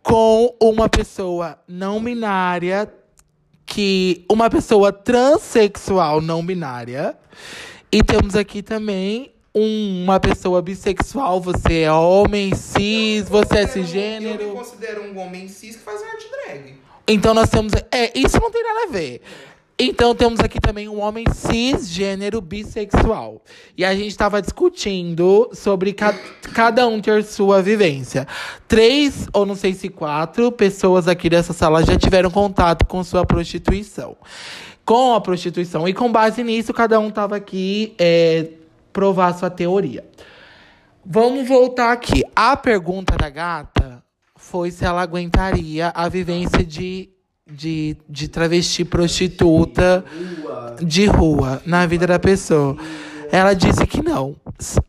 [0.01, 2.89] com uma pessoa não binária,
[3.65, 7.17] que uma pessoa transexual não binária.
[7.91, 14.49] E temos aqui também uma pessoa bissexual, você é homem, cis, você é Eu cisgênero.
[14.49, 16.75] me considero um homem cis que faz arte drag.
[17.07, 17.73] Então nós temos.
[17.91, 19.21] É, isso não tem nada a ver.
[19.79, 23.41] Então temos aqui também um homem cisgênero bissexual.
[23.75, 26.13] E a gente estava discutindo sobre ca
[26.53, 28.27] cada um ter sua vivência.
[28.67, 33.25] Três, ou não sei se quatro, pessoas aqui dessa sala já tiveram contato com sua
[33.25, 34.17] prostituição.
[34.83, 35.87] Com a prostituição.
[35.87, 38.47] E com base nisso, cada um estava aqui é,
[38.97, 40.03] provar sua teoria.
[41.05, 42.23] Vamos voltar aqui.
[42.35, 44.03] A pergunta da gata
[44.35, 47.07] foi se ela aguentaria a vivência de,
[47.45, 50.03] de, de travesti prostituta
[50.81, 52.75] de rua na vida da pessoa.
[53.31, 54.35] Ela disse que não.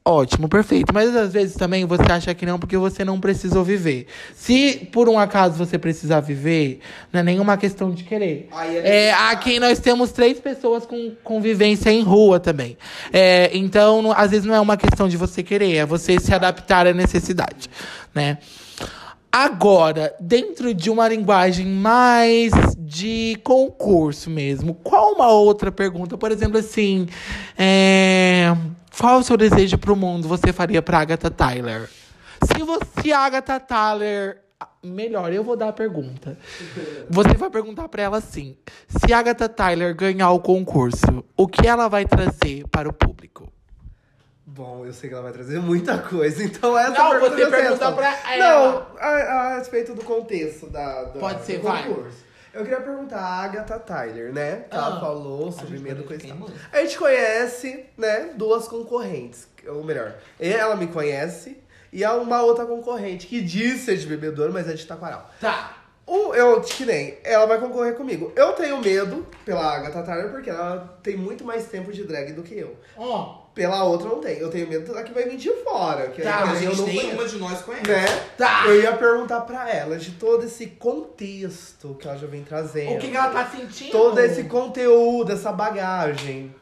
[0.02, 0.94] Ótimo, perfeito.
[0.94, 4.06] Mas às vezes também você acha que não porque você não precisou viver.
[4.34, 6.80] Se por um acaso você precisar viver,
[7.12, 8.48] não é nenhuma questão de querer.
[8.50, 12.78] É É, aqui nós temos três pessoas com convivência em rua também.
[13.12, 16.86] É, então, às vezes não é uma questão de você querer, é você se adaptar
[16.86, 17.68] à necessidade,
[18.14, 18.38] né?
[19.30, 26.16] Agora, dentro de uma linguagem mais de concurso mesmo, qual uma outra pergunta?
[26.16, 27.06] Por exemplo, assim,
[27.56, 28.56] é,
[28.98, 31.88] qual o seu desejo pro mundo você faria pra Agatha Tyler?
[32.42, 34.42] Se você, Agatha Tyler.
[34.82, 36.36] Melhor, eu vou dar a pergunta.
[37.08, 38.56] Você vai perguntar pra ela assim:
[38.88, 43.52] se Agatha Tyler ganhar o concurso, o que ela vai trazer para o público?
[44.50, 47.92] Bom, eu sei que ela vai trazer muita coisa, então essa Não, pergunta você pergunta
[47.92, 48.38] pra ela.
[48.38, 51.86] Não, a, a respeito do contexto da, da- Pode ser, do vai.
[51.86, 52.26] concurso.
[52.54, 54.64] Eu queria perguntar a Agatha Tyler, né?
[54.70, 54.78] Que Ah.
[54.86, 56.14] ela falou sobre medo com.
[56.72, 59.46] A gente conhece, né, duas concorrentes.
[59.66, 61.58] Ou melhor, ela me conhece
[61.92, 65.30] e há uma outra concorrente que diz ser de bebedouro, mas é de Taquaral.
[65.40, 65.74] Tá.
[66.06, 68.32] O, eu, que nem, ela vai concorrer comigo.
[68.34, 72.42] Eu tenho medo pela Agatha Tyler porque ela tem muito mais tempo de drag do
[72.42, 72.74] que eu.
[72.96, 74.38] Ó, Pela outra não tem.
[74.38, 76.10] Eu tenho medo da que vai vir de fora.
[76.10, 77.34] Que Tá, que a eu gente não nenhuma conheço.
[77.34, 77.88] de nós conhece.
[77.90, 78.06] Né?
[78.36, 78.62] Tá.
[78.66, 80.66] Eu ia perguntar pra ela de todo esse
[81.12, 82.92] contexto que ela já vem trazendo.
[82.94, 83.90] o que, que ela tá sentindo?
[83.90, 86.54] Todo esse conteúdo, essa bagagem.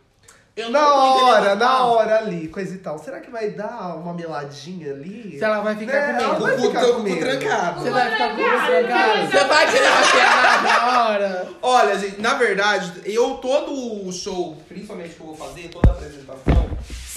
[0.56, 2.98] Eu na hora, a na hora ali, coisa e tal.
[2.98, 5.36] Será que vai dar uma meladinha ali?
[5.38, 6.22] Se ela vai ficar Né?
[6.22, 6.56] Ela comigo.
[6.56, 7.20] vai ficar o cu comigo.
[7.20, 7.80] trancado.
[7.82, 8.42] Você vai ficar com
[8.88, 11.48] Cara, você, vai querer bater na hora.
[11.60, 15.92] Olha, gente, na verdade, eu todo o show, principalmente que eu vou fazer, toda a
[15.92, 16.65] apresentação,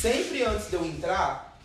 [0.01, 1.57] sempre antes de eu entrar,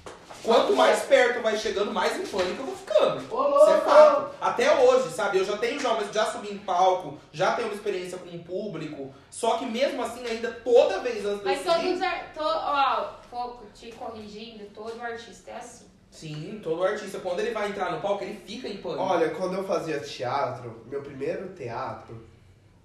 [0.42, 3.34] quanto mais perto vai chegando, mais em pânico eu vou ficando.
[3.34, 3.84] Ô, Isso é louco.
[3.90, 4.30] fato.
[4.40, 5.38] Até hoje, sabe?
[5.38, 8.38] Eu já tenho já, mas já subi em palco, já tenho uma experiência com o
[8.44, 12.02] público, só que mesmo assim, ainda toda vez antes de Mas eu todos subir, os
[12.02, 15.84] ar- to, ó, pouco te corrigindo, todo artista é assim.
[16.10, 19.02] Sim, todo artista, quando ele vai entrar no palco, ele fica em pânico.
[19.02, 22.24] Olha, quando eu fazia teatro, meu primeiro teatro,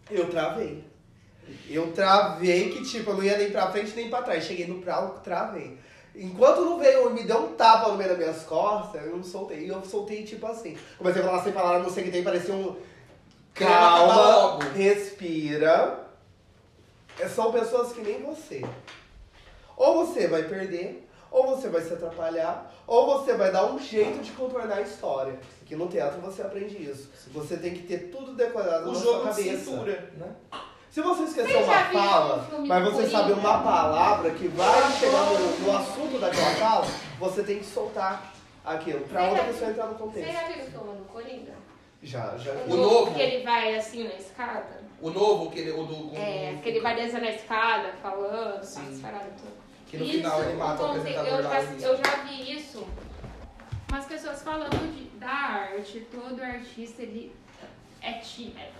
[0.09, 0.83] eu travei.
[1.69, 4.43] Eu travei que, tipo, eu não ia nem pra frente nem pra trás.
[4.43, 5.77] Cheguei no palco, travei.
[6.15, 9.59] Enquanto não veio, me deu um tapa no meio das minhas costas, eu não soltei.
[9.65, 10.77] E eu soltei, tipo assim.
[10.97, 12.75] Comecei a falar sem palavras, não sei o que tem, parecia um...
[13.53, 15.99] Calma, respira.
[17.19, 18.63] É, São pessoas que nem você.
[19.75, 24.19] Ou você vai perder, ou você vai se atrapalhar, ou você vai dar um jeito
[24.19, 25.37] de contornar a história.
[25.61, 27.09] Aqui no teatro você aprende isso.
[27.33, 29.63] Você tem que ter tudo decorado O na jogo sua de cabeça.
[29.65, 30.35] cintura, né?
[30.91, 33.09] Se você já uma fala, mas você Coringa?
[33.11, 36.87] sabe uma palavra que vai chegar no, no assunto daquela fala,
[37.19, 38.33] você tem que soltar
[38.65, 40.31] aquilo pra Você outra pessoa entrar no Você contexto.
[40.33, 41.53] já viu o filme do Coringa?
[42.01, 42.51] Já, já.
[42.53, 44.79] O O novo que ele vai assim na escada?
[45.01, 45.95] O novo, aquele, o do...
[46.09, 49.59] com- É, que ele vai descendo na escada, falando, essas paradas todas.
[49.87, 52.85] Que no final ele mata o apresentador eu já, eu já vi isso.
[53.91, 57.33] Umas pessoas falando de, da arte, todo artista ele
[58.01, 58.79] é tímido.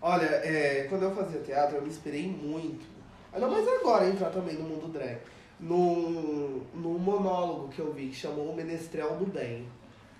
[0.00, 2.86] Olha, é, quando eu fazia teatro, eu me inspirei muito.
[3.32, 5.18] Ainda mais agora entrar também no mundo drag.
[5.60, 9.66] Num, num monólogo que eu vi que chamou O Menestrel do Bem,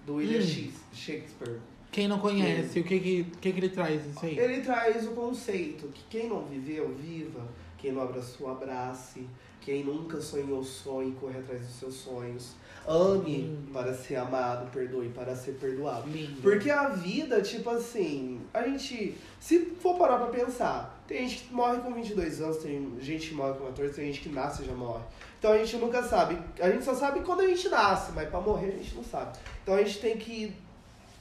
[0.05, 0.43] do William Hum.
[0.47, 1.59] Shakes- Shakespeare.
[1.93, 4.39] Quem não conhece, o que que, que que ele traz isso aí?
[4.39, 7.47] Ele traz o conceito que quem não viveu, viva.
[7.79, 9.26] Quem não abraçou, abrace.
[9.61, 12.57] Quem nunca sonhou, sonhe, corre atrás dos seus sonhos.
[12.89, 13.66] Ame Hum.
[13.72, 16.09] para ser amado, perdoe para ser perdoado.
[16.09, 16.41] Lindo.
[16.41, 21.53] Porque a vida, tipo assim, a gente, se for parar pra pensar, tem gente que
[21.55, 24.66] morre com 22 anos, tem gente que morre com 14, tem gente que nasce e
[24.66, 25.03] já morre.
[25.39, 28.41] Então a gente nunca sabe, a gente só sabe quando a gente nasce, mas pra
[28.41, 29.39] morrer a gente não sabe.
[29.62, 30.55] Então a gente tem que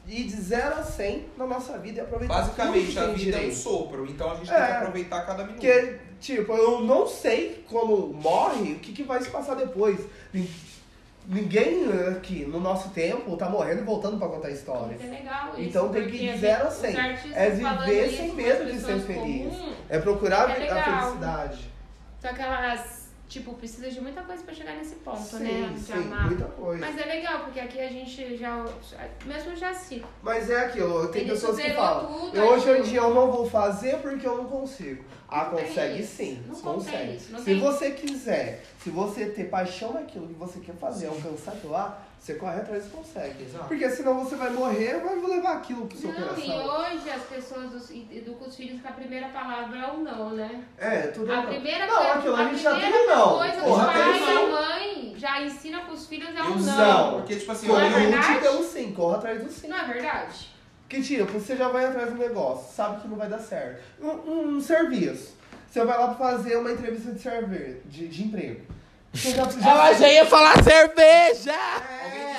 [0.07, 3.01] ir de 0 a 100 na nossa vida e aproveitar tudo que Basicamente, a vida
[3.01, 3.55] é um direito.
[3.55, 4.55] sopro, então a gente É.
[4.57, 5.55] tem que aproveitar cada minuto.
[5.59, 9.99] Porque, tipo, eu não sei quando morre o que, que vai se passar depois.
[11.27, 15.01] Nin- Ninguém aqui no nosso tempo tá morrendo e voltando pra contar histórias.
[15.01, 15.61] É legal isso.
[15.61, 16.97] Então tem que ir de 0 a os 100.
[16.99, 19.53] artistas É viver sem medo de ser feliz.
[19.53, 21.69] comuns, É procurar É a felicidade.
[22.21, 25.69] Só que elas, tipo, precisa de muita coisa pra chegar nesse ponto, Sim, né?
[25.73, 26.25] De sim, amar.
[26.27, 26.79] muita coisa.
[26.85, 28.65] Mas é legal, porque aqui a gente já.
[29.25, 30.03] Mesmo já se.
[30.23, 33.31] Mas é aquilo, tem Ele pessoas que falam, tudo, eu, hoje em dia eu não
[33.31, 35.03] vou fazer porque eu não consigo.
[35.29, 37.15] Ah, Não consegue sim, Não consegue.
[37.17, 37.59] isso, se tem.
[37.59, 42.57] você quiser, se você ter paixão naquilo que você quer fazer, alcançar lá, você corre
[42.59, 43.43] atrás e consegue.
[43.43, 43.65] Exato.
[43.69, 46.65] Porque senão você vai morrer, vai levar aquilo pro seu Não, e coração.
[46.65, 50.61] hoje as pessoas educam os filhos com a primeira palavra é o não, né?
[50.77, 51.45] É, tudo A não.
[51.45, 53.37] primeira Não, coisa, aquilo a gente já tem não.
[53.37, 54.51] coisa Porra, que tem pai e não.
[54.51, 56.57] mãe já ensina pros filhos é o não.
[56.59, 57.11] não.
[57.19, 58.39] Porque, tipo assim, Não é eu, Corre verdade?
[58.41, 59.67] pelo sim, corra atrás do sim.
[59.69, 60.49] Não é verdade?
[60.89, 63.81] Que tipo, você já vai atrás do negócio, sabe que não vai dar certo.
[64.01, 65.35] Um, um serviço.
[65.69, 68.61] Você vai lá pra fazer uma entrevista de, server, de, de emprego.
[69.13, 71.53] Você já, Ela já ia falar cerveja!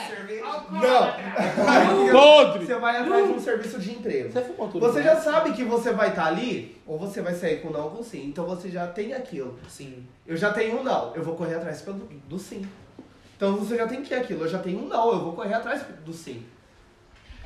[0.08, 0.44] cerveja.
[0.70, 2.12] Não!
[2.12, 2.66] Podre!
[2.66, 4.32] Você vai atrás de um serviço de emprego.
[4.32, 4.86] Você fumou tudo.
[4.86, 5.04] Você né?
[5.04, 8.02] já sabe que você vai estar ali, ou você vai sair com não ou com
[8.02, 8.26] sim.
[8.26, 9.58] Então você já tem aquilo.
[9.68, 10.06] Sim.
[10.26, 12.66] Eu já tenho um não, eu vou correr atrás pelo, do sim.
[13.36, 14.44] Então você já tem que ir aquilo.
[14.44, 16.44] Eu já tenho um não, eu vou correr atrás do sim.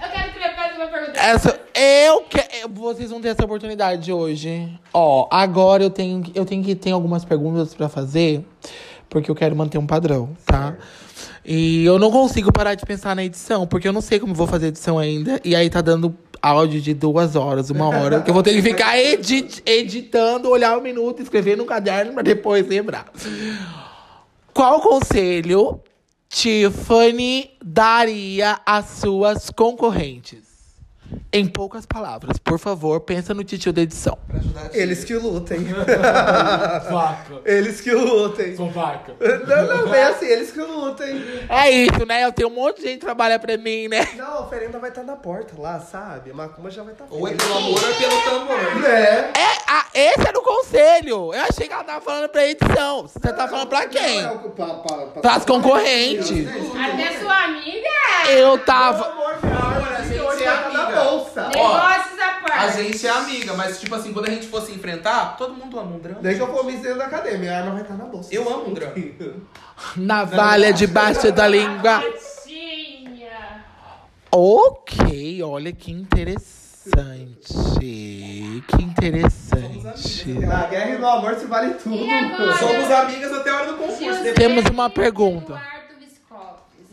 [0.02, 1.20] Eu quero que ele faça uma pergunta.
[1.20, 2.68] Essa, eu quero.
[2.70, 4.68] Vocês vão ter essa oportunidade hoje.
[4.92, 8.44] Ó, agora eu tenho, eu tenho que ter algumas perguntas pra fazer,
[9.12, 10.74] porque eu quero manter um padrão, tá?
[11.44, 14.46] E eu não consigo parar de pensar na edição, porque eu não sei como vou
[14.46, 15.38] fazer edição ainda.
[15.44, 18.62] E aí tá dando áudio de duas horas, uma hora, que eu vou ter que
[18.62, 23.12] ficar edit, editando, olhar um minuto, escrever no caderno pra depois lembrar.
[24.54, 25.80] Qual conselho
[26.30, 30.51] Tiffany daria às suas concorrentes?
[31.32, 34.18] Em poucas palavras, por favor, pensa no titio da edição.
[34.28, 34.82] Pra ajudar a tia.
[34.82, 35.60] Eles que lutem.
[36.90, 37.40] Vaca.
[37.44, 38.56] eles que lutem.
[38.56, 39.14] Sou vaca.
[39.46, 41.22] Não, não, é assim, eles que lutem.
[41.48, 42.24] É isso, né?
[42.24, 44.06] Eu tenho um monte de gente que trabalha pra mim, né?
[44.16, 46.30] Não, a oferenda vai estar na porta lá, sabe?
[46.30, 48.84] A macumba já vai estar Ou é pelo amor ou é pelo tambor.
[48.86, 49.30] É.
[49.36, 51.32] É, ah, esse era o conselho.
[51.34, 53.02] Eu achei que ela tava falando pra edição.
[53.02, 54.22] Você tá falando pra quem?
[54.22, 56.46] Não, é o- pra, pra, pra- Pras concorrentes.
[56.48, 57.88] Até sua amiga.
[58.30, 59.06] Eu tava.
[59.10, 59.52] amor de Deus,
[59.98, 60.82] a gente hoje é vai estar na amiga.
[60.93, 61.49] Bolsa.
[61.49, 62.82] Negócios à A parte.
[62.82, 65.99] gente é amiga, mas tipo assim, quando a gente fosse enfrentar, todo mundo ama um
[65.99, 66.20] drama.
[66.20, 68.34] Que eu for me dentro da academia, a arma vai estar na bolsa.
[68.34, 68.95] Eu amo um drama.
[69.97, 72.03] Navalha debaixo da língua.
[74.34, 77.53] Ok, olha que interessante.
[78.66, 80.28] Que interessante.
[80.40, 81.97] Na guerra e no amor se vale tudo.
[81.97, 82.57] E agora?
[82.57, 84.34] Somos amigas até a hora do concurso.
[84.34, 85.61] Temos uma pergunta.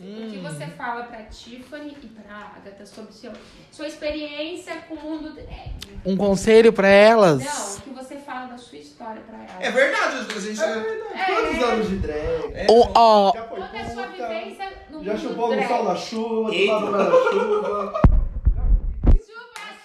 [0.00, 3.32] Viscofres, o que você fala pra Tiffany e pra Agatha sobre seu,
[3.70, 6.00] sua experiência com o mundo drag?
[6.06, 7.44] Um conselho pra elas?
[7.44, 9.56] Não, o que você fala da sua história pra elas?
[9.60, 10.60] É verdade, a gente.
[10.62, 11.24] É verdade.
[11.26, 12.52] Quantos anos de drag?
[12.54, 15.68] É, ó, Já foi Qual é a sua vivência no Já mundo chupou no drag?
[15.68, 17.04] sol na chuva, tomado na.
[17.04, 17.92] Chuva,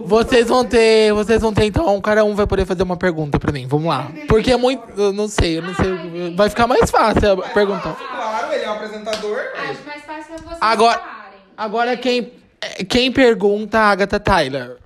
[0.05, 1.13] vocês vão ter.
[1.13, 3.67] Vocês vão ter, então, cada um vai poder fazer uma pergunta pra mim.
[3.67, 4.11] Vamos lá.
[4.27, 4.83] Porque é muito.
[4.99, 6.35] Eu não sei, eu não sei.
[6.35, 7.93] Vai ficar mais fácil a pergunta.
[7.93, 9.39] Claro, ele é o apresentador.
[9.69, 11.39] Acho mais fácil vocês Agora- falarem.
[11.57, 12.33] Agora quem.
[12.87, 14.77] Quem pergunta a Agatha Tyler?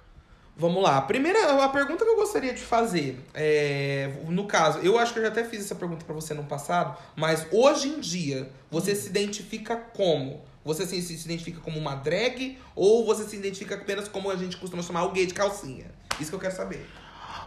[0.58, 1.02] Vamos lá.
[1.02, 5.24] Primeira, a pergunta que eu gostaria de fazer é, no caso, eu acho que eu
[5.24, 9.10] já até fiz essa pergunta pra você no passado, mas hoje em dia você se
[9.10, 10.40] identifica como?
[10.66, 14.58] Você se, se identifica como uma drag ou você se identifica apenas como a gente
[14.58, 15.86] costuma chamar o gay de calcinha?
[16.20, 16.84] Isso que eu quero saber.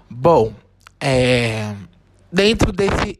[0.08, 0.54] Bom,
[1.00, 1.74] é.
[2.32, 3.18] Dentro desse.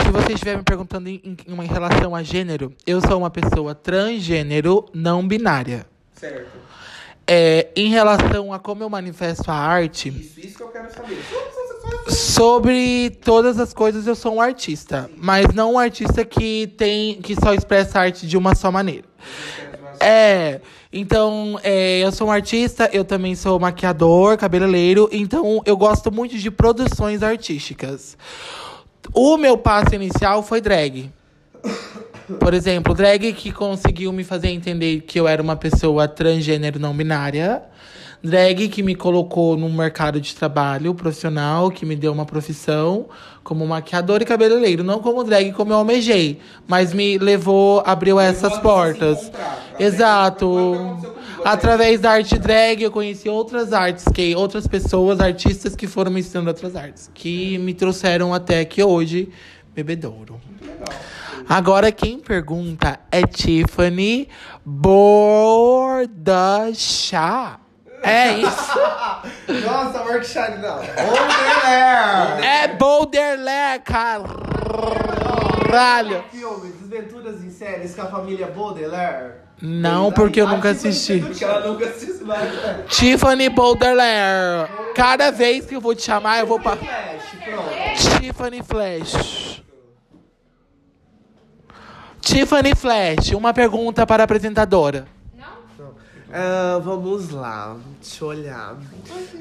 [0.00, 3.74] Se você estiver me perguntando em, em, em relação a gênero, eu sou uma pessoa
[3.74, 5.84] transgênero não binária.
[6.14, 6.56] Certo.
[7.26, 11.18] É, em relação a como eu manifesto a arte, Isso, isso que eu quero saber.
[12.08, 15.10] Sobre todas as coisas eu sou um artista.
[15.16, 17.20] Mas não um artista que tem.
[17.20, 19.04] que só expressa arte de uma só maneira.
[20.00, 20.60] É,
[20.92, 26.36] então, é, eu sou um artista, eu também sou maquiador, cabeleireiro, então eu gosto muito
[26.36, 28.18] de produções artísticas.
[29.14, 31.10] O meu passo inicial foi drag.
[32.38, 36.94] Por exemplo, drag que conseguiu me fazer entender que eu era uma pessoa transgênero não
[36.94, 37.62] binária.
[38.24, 43.06] Drag que me colocou num mercado de trabalho profissional, que me deu uma profissão
[43.42, 44.84] como maquiador e cabeleireiro.
[44.84, 49.32] Não como drag, como eu almejei, mas me levou, abriu essas portas.
[49.76, 50.96] Exato.
[51.44, 56.20] Através da arte drag, eu conheci outras artes, que outras pessoas, artistas que foram me
[56.20, 59.30] ensinando outras artes, que me trouxeram até que hoje,
[59.74, 60.40] bebedouro.
[61.48, 64.28] Agora quem pergunta é Tiffany
[64.64, 66.02] Bordachá.
[68.02, 68.78] É isso.
[69.64, 70.76] Nossa, workshop não.
[70.76, 72.44] Wonderland!
[72.46, 74.24] É Boulderlé, caralho.
[76.30, 79.42] Filme, Desventuras em Séries com a família Baudelaire.
[79.64, 81.22] Não, porque eu nunca assisti.
[81.40, 82.50] ela nunca assistiu mais.
[82.88, 84.68] Tiffany Boulderlé.
[84.94, 86.76] Cada vez que eu vou te chamar, eu vou pra.
[86.76, 88.20] Flash, pronto.
[88.20, 89.62] Tiffany Flash.
[92.20, 95.06] Tiffany Flash, uma pergunta para a apresentadora.
[96.32, 96.38] Não?
[96.40, 98.76] Ah, vamos lá, deixa eu olhar.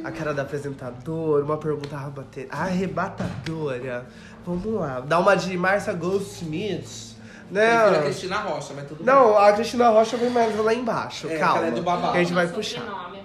[0.04, 4.06] A cara da apresentadora, uma pergunta arrebate- arrebatadora.
[4.46, 7.12] Vamos lá, dá uma de Marcia Goldsmith.
[7.50, 8.02] A Né?
[8.04, 11.58] Cristina Rocha, mas tudo Não, a Cristina Rocha vem mais lá embaixo, É, calma.
[11.60, 12.12] ela é do babado.
[12.14, 12.80] que a gente vai puxar.
[12.80, 13.22] sobrenome é.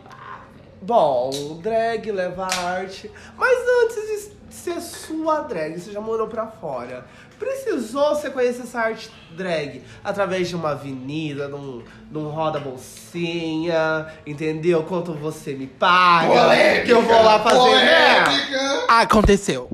[0.83, 1.31] Bom,
[1.63, 3.11] drag leva arte.
[3.37, 7.05] Mas antes de ser sua drag, você já morou pra fora.
[7.39, 14.83] Precisou você conhecer essa arte drag através de uma avenida, num, num roda bolsinha, entendeu?
[14.85, 17.75] Quanto você me paga, que eu vou lá fazer.
[17.75, 18.25] né?
[18.89, 19.69] Aconteceu.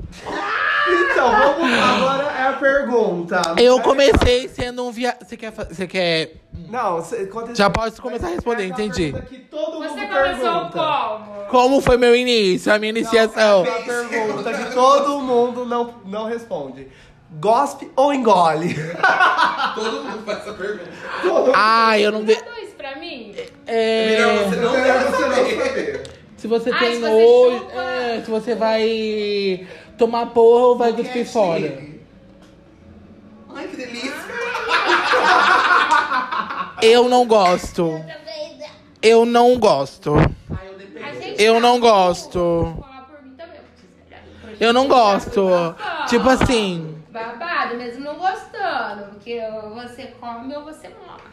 [0.89, 3.41] Então, vamos agora é a pergunta.
[3.57, 5.17] Eu comecei sendo um via...
[5.23, 5.53] Você quer...
[5.53, 6.33] Você quer...
[6.69, 9.13] Não, você, Já pode começar a responder, entendi.
[9.29, 10.71] que todo mundo Você começou pergunta.
[10.73, 11.33] como?
[11.49, 13.65] Como foi meu início, a minha iniciação?
[13.65, 16.89] É uma pergunta que todo mundo não, não responde.
[17.41, 18.75] Gospe ou engole?
[19.75, 20.91] Todo mundo faz essa pergunta.
[21.55, 22.21] Ah, eu não...
[22.21, 23.35] Manda isso pra mim.
[23.67, 24.07] É...
[24.11, 25.35] Melhor você não deve você não
[25.67, 26.03] saber.
[26.37, 27.59] Se você Ah, tem se você nojo...
[27.59, 29.67] chupa- É, se você vai
[29.99, 31.79] tomar porra ou vai cuspir fora.
[33.55, 34.13] Ai, que delícia.
[36.83, 38.01] Eu não gosto.
[39.01, 40.15] Eu não gosto.
[40.17, 41.07] Ai, eu dependo.
[41.07, 42.39] A gente Eu tá- não gosto.
[42.39, 43.61] Vou falar por mim também,
[44.41, 45.49] porque Eu não gosto.
[46.09, 46.92] Tipo assim...
[47.13, 49.11] Babado, mesmo não gostando.
[49.11, 51.33] Porque ou você come ou você morre.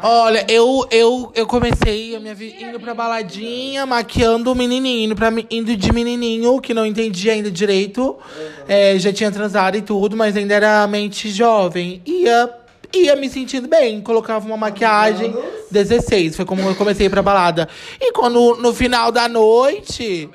[0.00, 5.16] Olha, eu, eu, eu comecei a minha vida indo pra baladinha, maquiando o menininho, indo,
[5.16, 8.16] pra, mi- indo de menininho, que não entendia ainda direito.
[8.68, 12.00] É, já tinha transado e tudo, mas ainda era mente jovem.
[12.06, 12.48] Ia,
[12.94, 15.34] ia me sentindo bem, colocava uma maquiagem.
[15.68, 17.68] 16, foi como eu comecei pra balada.
[18.00, 20.30] E quando, no final da noite...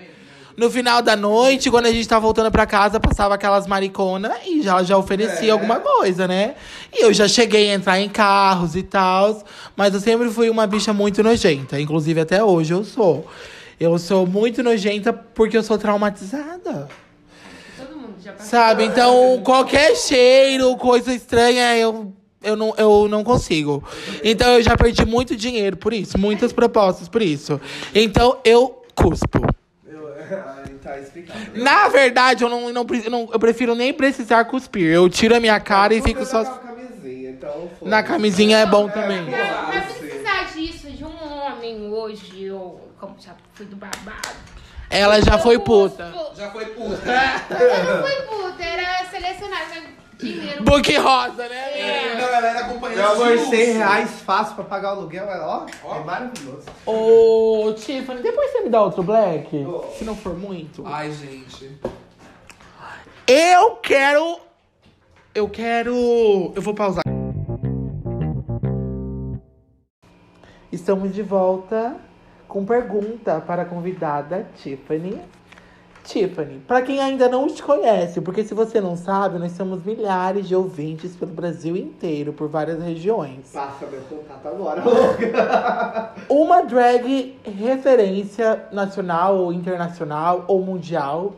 [0.56, 4.62] No final da noite, quando a gente tava voltando pra casa, passava aquelas maricona e
[4.62, 6.54] já, já oferecia alguma coisa, né?
[6.93, 9.43] E eu já cheguei a entrar em carros e tal,
[9.76, 11.80] mas eu sempre fui uma bicha muito nojenta.
[11.80, 13.26] Inclusive, até hoje eu sou.
[13.80, 16.88] Eu sou muito nojenta porque eu sou traumatizada.
[17.76, 18.47] Todo mundo já passou.
[18.47, 18.84] Sabe?
[18.84, 23.84] Então, qualquer cheiro, coisa estranha, eu, eu, não, eu não consigo.
[24.24, 27.60] Então, eu já perdi muito dinheiro por isso, muitas propostas por isso.
[27.95, 29.62] Então, eu cuspo.
[30.84, 31.40] Tá explicado.
[31.56, 34.88] Na verdade, eu não, não, não- eu prefiro nem precisar cuspir.
[34.88, 36.44] Eu tiro a minha cara e fico tá só.
[36.46, 37.70] com a camisinha, então.
[37.82, 39.26] Na camisinha é bom também.
[39.26, 41.16] Pra, pra precisar disso de um
[41.46, 43.94] homem hoje, eu como já fui do babado.
[44.90, 46.14] Ela já foi puta.
[46.38, 46.96] Já foi puta.
[47.06, 49.84] Não fui puta, era selecionar meu
[50.24, 50.64] dinheiro.
[50.64, 51.80] Book rosa, né?
[51.80, 52.16] É.
[52.16, 53.50] Não, ela era acompanhante Meu amor, de luxo.
[53.50, 55.96] 100 reais fácil pra pagar o aluguel, é, ó, Ó.
[55.96, 56.66] é maravilhoso.
[56.86, 59.56] Ô, Tiffany, depois você me dá outro black?
[59.66, 59.84] Oh.
[59.98, 60.84] Se não for muito.
[60.86, 61.72] Ai, gente.
[63.28, 64.40] Eu quero.
[65.34, 66.52] Eu quero.
[66.56, 67.04] Eu vou pausar.
[70.72, 71.96] Estamos de volta
[72.48, 75.22] com pergunta para a convidada Tiffany.
[76.04, 80.47] Tiffany, para quem ainda não te conhece, porque se você não sabe, nós temos milhares
[80.47, 83.51] de ouvintes pelo Brasil inteiro, por várias regiões.
[83.54, 86.12] Passa meu contato agora, louca.
[86.28, 91.34] Uma drag referência nacional ou internacional ou mundial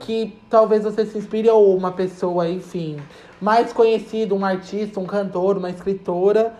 [0.00, 2.98] que talvez você se inspire ou uma pessoa, enfim,
[3.40, 6.54] mais conhecida, um artista, um cantor, uma escritora,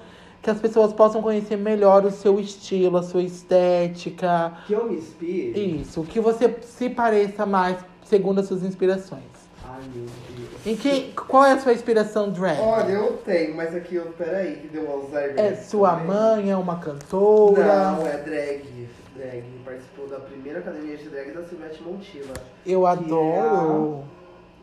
[0.48, 4.96] que as pessoas possam conhecer melhor o seu estilo, a sua estética, Que eu me
[4.96, 5.80] inspire.
[5.82, 9.22] isso, que você se pareça mais segundo as suas inspirações.
[9.62, 10.66] Ai, meu Deus.
[10.66, 12.58] Em que, qual é a sua inspiração drag?
[12.60, 15.38] Olha, eu tenho, mas aqui, eu, peraí, que deu um Alzheimer.
[15.38, 16.06] É sua também.
[16.06, 17.90] mãe, é uma cantora?
[17.92, 18.88] Não, é drag.
[19.14, 19.44] Drag.
[19.66, 22.32] Participou da primeira academia de drag da Silvete Montilla.
[22.64, 24.02] Eu adoro.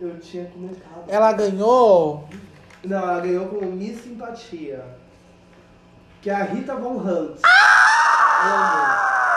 [0.01, 1.03] Eu tinha comentado.
[1.07, 2.27] Ela ganhou
[2.83, 4.83] Não, ela ganhou como Miss Simpatia.
[6.25, 7.37] Que é a Rita Von Hunt.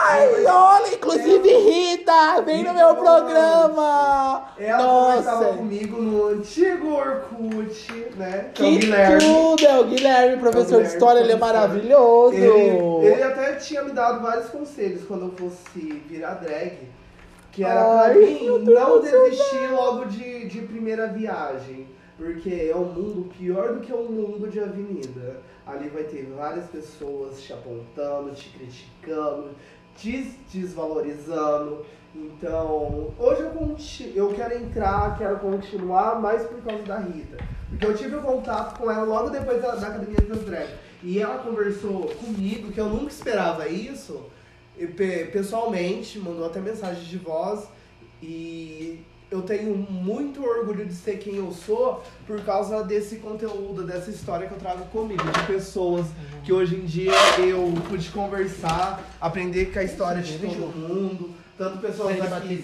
[0.07, 4.47] Ai, olha, inclusive Rita, vem no meu programa.
[4.57, 8.49] Ela conversava comigo no antigo Orkut, né?
[8.55, 9.19] Que, é o que Guilherme.
[9.19, 12.35] tudo, é o Guilherme, professor de Guilherme, história, ele é maravilhoso.
[12.35, 16.89] Ele, ele até tinha me dado vários conselhos quando eu fosse virar drag.
[17.51, 21.87] Que era Ai, pra mim não desistir logo de, de primeira viagem.
[22.19, 25.39] Porque é um mundo pior do que um mundo de avenida.
[25.65, 29.51] Ali vai ter várias pessoas te apontando, te criticando,
[29.95, 31.85] te desvalorizando.
[32.13, 37.37] Então, hoje eu, eu quero entrar, quero continuar, mais por causa da Rita.
[37.69, 40.67] Porque eu tive um contato com ela logo depois da, da Academia das Drag.
[41.01, 44.25] E ela conversou comigo, que eu nunca esperava isso,
[44.97, 47.69] pe- pessoalmente, mandou até mensagem de voz.
[48.21, 48.99] E
[49.31, 54.47] eu tenho muito orgulho de ser quem eu sou por causa desse conteúdo, dessa história
[54.47, 56.07] que eu trago comigo, de pessoas
[56.43, 61.77] que hoje em dia eu pude conversar, aprender com a história de todo mundo, tanto
[61.77, 62.55] pessoas aqui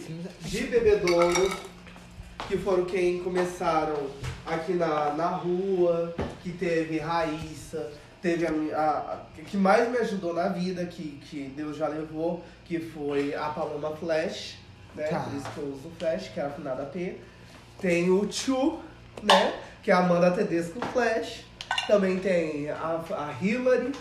[0.41, 1.51] de bebedouro,
[2.47, 4.07] que foram quem começaram
[4.45, 7.91] aqui na, na rua, que teve Raíssa,
[8.21, 12.79] teve a, a- que mais me ajudou na vida, que, que Deus já levou, que
[12.79, 14.57] foi a Paloma Flash,
[14.95, 15.03] né?
[15.07, 15.19] Tá.
[15.19, 17.17] Por isso que eu uso Flash, que é a afinada P.
[17.79, 18.79] Tem o Chu,
[19.21, 19.53] né?
[19.83, 21.43] Que é a Amanda Tedesco Flash.
[21.87, 23.91] Também tem a, a Hillary.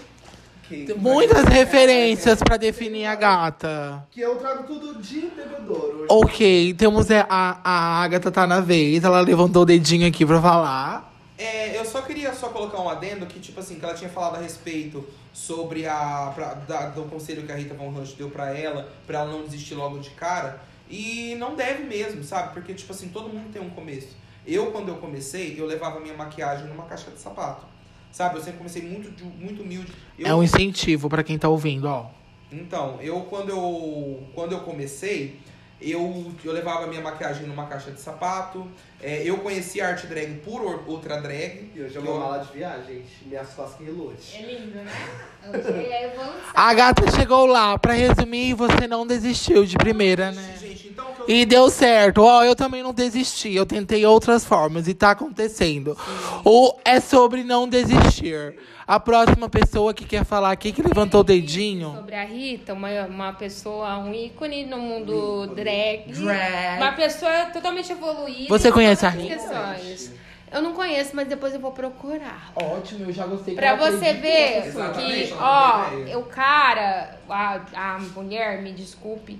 [0.68, 4.02] Que, Muitas referências pra definir a gata.
[4.10, 6.06] Que eu trago tudo de bebedouro.
[6.08, 10.40] Ok, temos é, a, a Agatha tá na vez, ela levantou o dedinho aqui pra
[10.40, 11.12] falar.
[11.36, 14.36] É, eu só queria só colocar um adendo que, tipo assim, que ela tinha falado
[14.36, 16.32] a respeito sobre a.
[16.34, 19.42] Pra, da- do conselho que a Rita Von Hunt deu pra ela, pra ela não
[19.44, 20.60] desistir logo de cara.
[20.94, 22.54] E não deve mesmo, sabe?
[22.54, 24.16] Porque, tipo assim, todo mundo tem um começo.
[24.46, 27.66] Eu, quando eu comecei, eu levava minha maquiagem numa caixa de sapato.
[28.12, 28.36] Sabe?
[28.36, 29.92] Eu sempre comecei muito, muito humilde.
[30.16, 32.10] Eu, É um incentivo pra quem tá ouvindo, ó.
[32.52, 35.40] Então, eu quando eu quando eu comecei,
[35.80, 38.64] eu, eu levava minha maquiagem numa caixa de sapato.
[39.06, 41.70] É, eu conheci a arte drag por or- outra drag.
[41.74, 43.26] E hoje é uma eu- mala de viagem, gente.
[43.26, 44.34] Minhas costas que relute.
[44.34, 44.86] É lindo, né?
[45.46, 46.34] Hoje é a evolução.
[46.54, 50.54] A gata chegou lá, pra resumir, você não desistiu de primeira, né?
[50.58, 52.22] Gente, então que eu E deu certo.
[52.22, 53.54] Ó, eu também não desisti.
[53.54, 55.94] Eu tentei outras formas e tá acontecendo.
[56.42, 58.56] Ou é sobre não desistir.
[58.86, 61.94] A próxima pessoa que quer falar aqui, que levantou o dedinho.
[61.94, 66.04] Sobre a Rita, uma, uma pessoa, um ícone no mundo drag.
[66.12, 66.76] Drag.
[66.82, 68.48] Uma pessoa totalmente evoluída.
[68.48, 70.12] Você em conhece a questões.
[70.52, 72.52] Eu não conheço, mas depois eu vou procurar.
[72.54, 73.54] Ótimo, eu já gostei.
[73.56, 79.36] Pra você ver que, ó, o cara, a, a mulher, me desculpe,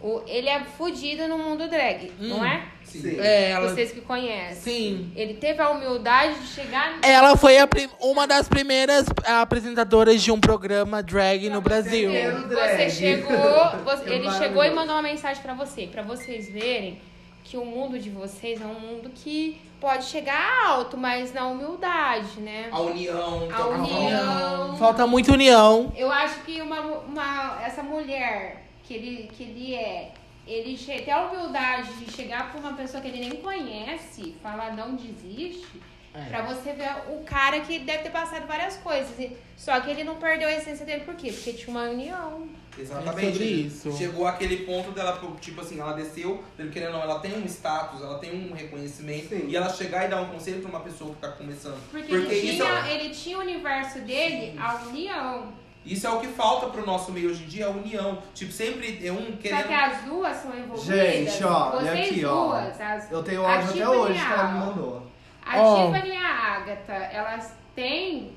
[0.00, 2.62] o, ele é fudido no mundo drag, não é?
[2.84, 3.20] Sim.
[3.20, 3.68] É, ela...
[3.68, 4.56] Vocês que conhecem.
[4.56, 5.12] Sim.
[5.14, 6.98] Ele teve a humildade de chegar.
[7.02, 12.10] Ela foi a prim- uma das primeiras apresentadoras de um programa drag no Brasil.
[12.10, 12.90] Primeiro Você drag.
[12.90, 17.00] chegou, você- É ele chegou e mandou uma mensagem pra você, pra vocês verem
[17.48, 22.40] que o mundo de vocês é um mundo que pode chegar alto, mas na humildade,
[22.40, 22.68] né?
[22.70, 23.48] A união.
[23.50, 24.76] A tá- união.
[24.76, 25.90] Falta muita união.
[25.96, 30.12] Eu acho que uma, uma, essa mulher que ele, que ele é,
[30.46, 34.94] ele tem a humildade de chegar pra uma pessoa que ele nem conhece, falar não
[34.94, 35.66] desiste,
[36.14, 36.20] É.
[36.28, 39.14] pra você ver o cara que deve ter passado várias coisas.
[39.56, 41.32] Só que ele não perdeu a essência dele, por quê?
[41.32, 42.46] Porque tinha uma união.
[42.78, 43.28] Exatamente.
[43.28, 43.92] É sobre isso.
[43.96, 47.44] Chegou aquele ponto dela, tipo assim, ela desceu, pelo querendo ou não, ela tem um
[47.44, 49.28] status, ela tem um reconhecimento.
[49.28, 49.46] Sim.
[49.48, 51.78] E ela chegar e dar um conselho pra uma pessoa que tá começando.
[51.90, 55.52] Porque, Porque ele, isso tinha, é- ele tinha o universo dele, a união.
[55.86, 58.18] Isso é o que falta pro nosso meio hoje em dia, a união.
[58.34, 59.66] Tipo, sempre é um Só querendo.
[59.68, 60.84] que as duas são envolvidas.
[60.84, 62.44] Gente, ó, Vocês aqui, ó.
[62.46, 65.06] duas, as, Eu tenho áudio até hoje que a- ela me mandou.
[65.46, 65.86] A Ó.
[65.92, 68.32] Tiffany e a Agatha, elas têm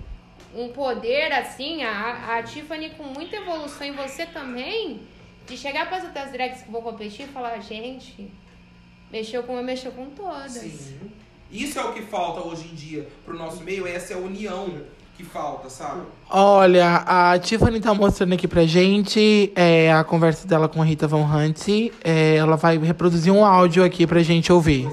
[0.55, 5.01] um poder assim, a, a Tiffany com muita evolução e você também,
[5.47, 8.31] de chegar para as outras drags que vão competir e falar, gente,
[9.11, 10.51] mexeu com uma, mexeu com todas.
[10.51, 11.11] Sim.
[11.51, 14.81] Isso é o que falta hoje em dia pro nosso meio, essa é a união
[15.17, 16.01] que falta, sabe?
[16.29, 21.07] Olha, a Tiffany tá mostrando aqui pra gente é, a conversa dela com a Rita
[21.07, 21.67] Von Hunt.
[22.03, 24.87] É, ela vai reproduzir um áudio aqui pra gente ouvir.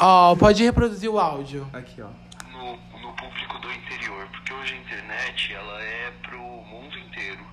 [0.00, 1.66] Ó, pode reproduzir o áudio.
[1.72, 2.06] Aqui, ó.
[2.52, 3.47] no, no público
[4.52, 7.46] hoje a internet ela é pro mundo inteiro.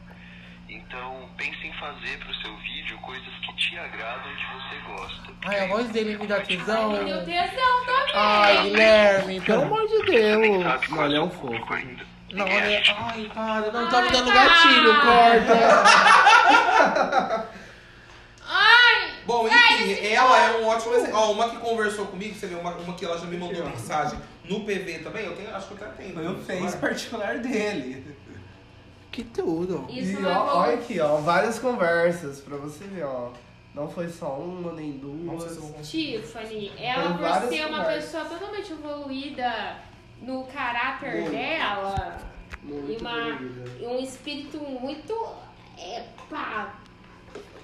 [0.68, 5.34] Então pense em fazer pro seu vídeo coisas que te agradam e que você gosta.
[5.46, 6.96] Ai, a voz dele me dá tesão.
[6.96, 8.14] Ai, meu tesão também.
[8.16, 10.66] Ai, Guilherme, pelo amor de Deus.
[10.98, 11.74] Olha, é um fofo.
[11.74, 12.04] ainda.
[12.34, 12.84] Não, olha.
[12.98, 15.56] Ai, para, não tá me dando gatilho, corta.
[19.26, 21.17] Bom, enfim, ela é um ótimo exemplo.
[21.17, 23.67] Ó, uma que conversou comigo, você vê, uma, uma que ela já me mandou Aqui,
[23.67, 23.69] ó.
[23.69, 26.13] mensagem no PV também, eu tenho, acho que eu até tenho.
[26.13, 26.89] Foi o Face Vai.
[26.89, 28.15] particular dele.
[29.11, 29.86] Que tudo.
[29.89, 30.59] isso e não é ó, bom.
[30.59, 33.30] olha aqui, ó, várias conversas pra você ver, ó.
[33.73, 35.57] Não foi só uma nem duas.
[35.57, 35.73] eu.
[35.84, 38.05] Tiffany, ela Tem por várias ser uma conversas.
[38.11, 39.78] pessoa totalmente evoluída
[40.21, 41.32] no caráter Muito.
[41.32, 42.17] dela,
[42.63, 43.39] Muito e uma,
[43.82, 45.13] e um espírito muito.
[45.78, 46.73] Epa!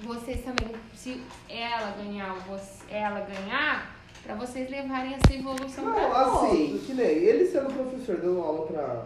[0.03, 6.21] Vocês também, se ela ganhar, você, ela ganhar, Pra vocês levarem essa evolução Não, pra
[6.21, 9.05] assim, que nem ele sendo professor, dando aula pra.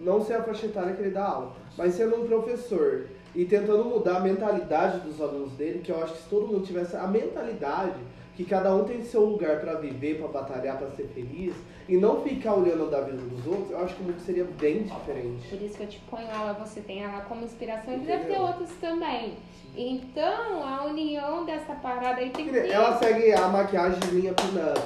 [0.00, 3.06] Não ser a faixa etária que ele dá aula, mas sendo um professor
[3.36, 6.66] e tentando mudar a mentalidade dos alunos dele, que eu acho que se todo mundo
[6.66, 8.00] tivesse a mentalidade
[8.34, 11.54] que cada um tem seu lugar pra viver, pra batalhar, pra ser feliz,
[11.88, 14.84] e não ficar olhando da vida dos outros, eu acho que o mundo seria bem
[14.84, 15.48] diferente.
[15.48, 18.40] Por isso que eu te ponho ela, você tem ela como inspiração e deve ter
[18.40, 19.36] outros também.
[19.74, 22.58] Então, a união dessa parada aí tem Que.
[22.58, 24.80] Ela segue a maquiagem de linha pin-up.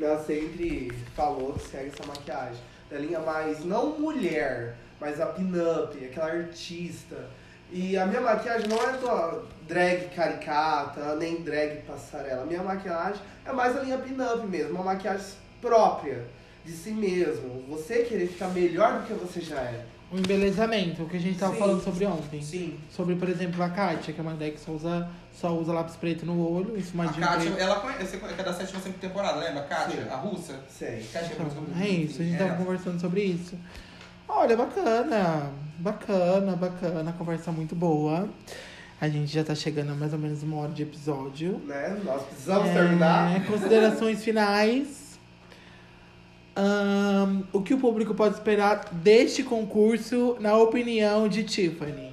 [0.00, 2.60] Ela sempre falou que segue essa maquiagem.
[2.90, 7.28] Da linha mais, não mulher, mas a pin-up, aquela artista.
[7.70, 12.42] E a minha maquiagem não é tua drag caricata, nem drag passarela.
[12.42, 16.24] A minha maquiagem é mais a linha pin-up mesmo, uma maquiagem própria
[16.64, 17.64] de si mesmo.
[17.68, 19.84] Você querer ficar melhor do que você já é.
[20.12, 21.58] O embelezamento, o que a gente tava Sim.
[21.60, 22.42] falando sobre ontem.
[22.42, 22.76] Sim.
[22.90, 25.94] Sobre, por exemplo, a Kátia, que é uma drag que só usa, só usa lápis
[25.94, 27.58] preto no olho, A esfumadinho Kátia, preto.
[27.62, 29.60] ela conhece, é da sétima sempre temporada, lembra?
[29.60, 30.08] A Kátia, Sim.
[30.10, 30.60] a russa?
[30.68, 31.06] Sei.
[31.12, 33.56] Kátia Então, muito- é isso, a gente É, tava conversando sobre isso.
[34.28, 38.28] Olha, bacana, bacana, bacana, conversa muito boa.
[39.00, 41.58] A gente já tá chegando a mais ou menos uma hora de episódio.
[41.66, 41.96] Né?
[42.04, 43.46] Nós precisamos É, terminar.
[43.46, 45.09] Considerações finais.
[46.56, 52.12] Ahn, o que o público pode esperar deste concurso, na opinião de Tiffany?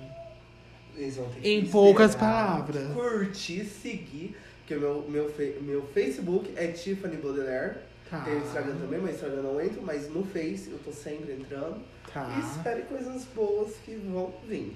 [0.96, 2.92] Eles vão ter que Em poucas palavras.
[2.94, 4.36] Curtir, seguir.
[4.60, 7.78] Porque meu, meu, meu Facebook é Tiffany Baudelaire.
[8.10, 8.22] Tá.
[8.22, 11.34] Tem o Instagram também, mas o Instagram não entro, mas no Face eu tô sempre
[11.34, 11.78] entrando.
[12.14, 12.36] Tá.
[12.36, 14.76] E espere coisas boas que vão vir.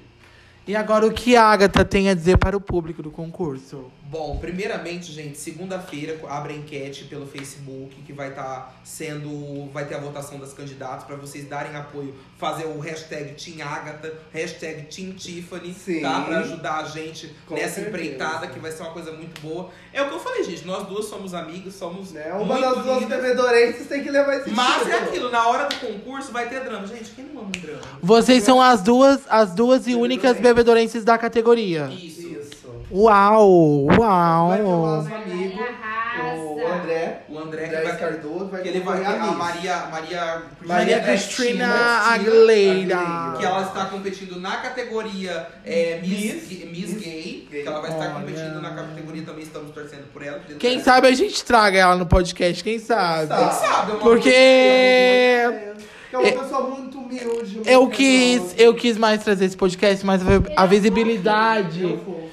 [0.67, 3.91] E agora o que a Agatha tem a dizer para o público do concurso?
[4.03, 9.69] Bom, primeiramente, gente, segunda-feira abre a enquete pelo Facebook, que vai estar sendo.
[9.71, 14.11] Vai ter a votação das candidatas para vocês darem apoio, fazer o hashtag Team Agatha,
[14.33, 16.01] hashtag Team Tiffany, Sim.
[16.01, 16.21] tá?
[16.21, 17.87] Pra ajudar a gente Com nessa certeza.
[17.89, 19.69] empreitada, que vai ser uma coisa muito boa.
[19.93, 22.11] É o que eu falei, gente, nós duas somos amigos, somos.
[22.11, 22.33] Né?
[22.33, 25.07] Uma muito das duas bebedorenses tem que levar esse Mas é título.
[25.09, 26.87] aquilo, na hora do concurso vai ter drama.
[26.87, 27.81] Gente, quem não ama um drama?
[28.01, 31.85] Vocês são as duas, as duas e únicas bebedorenses da categoria.
[31.93, 32.21] Isso.
[32.21, 32.51] Isso.
[32.91, 35.03] Uau, Vai ter o uau.
[36.91, 37.21] André.
[37.29, 39.35] O André que André vai Cardoso vai que ele vai a Miss.
[39.37, 41.67] Maria Maria Maria Cristina
[42.11, 43.35] Aguilera.
[43.37, 47.61] Que ela está competindo na categoria é, Miss, Miss- Miss, Miss Gay, Gay.
[47.63, 48.13] que ela vai estar Olha.
[48.19, 50.39] competindo na categoria também, estamos torcendo por ela.
[50.59, 53.27] Quem sabe a gente traga ela no podcast, quem sabe?
[53.33, 53.91] Quem sabe?
[53.91, 54.31] é Porque
[56.09, 57.55] Que é uma pessoa muito humilde.
[57.55, 60.21] muito eu quis, eu quis mais trazer esse podcast, mas
[60.57, 61.83] a visibilidade.
[61.83, 62.30] Eu fofo.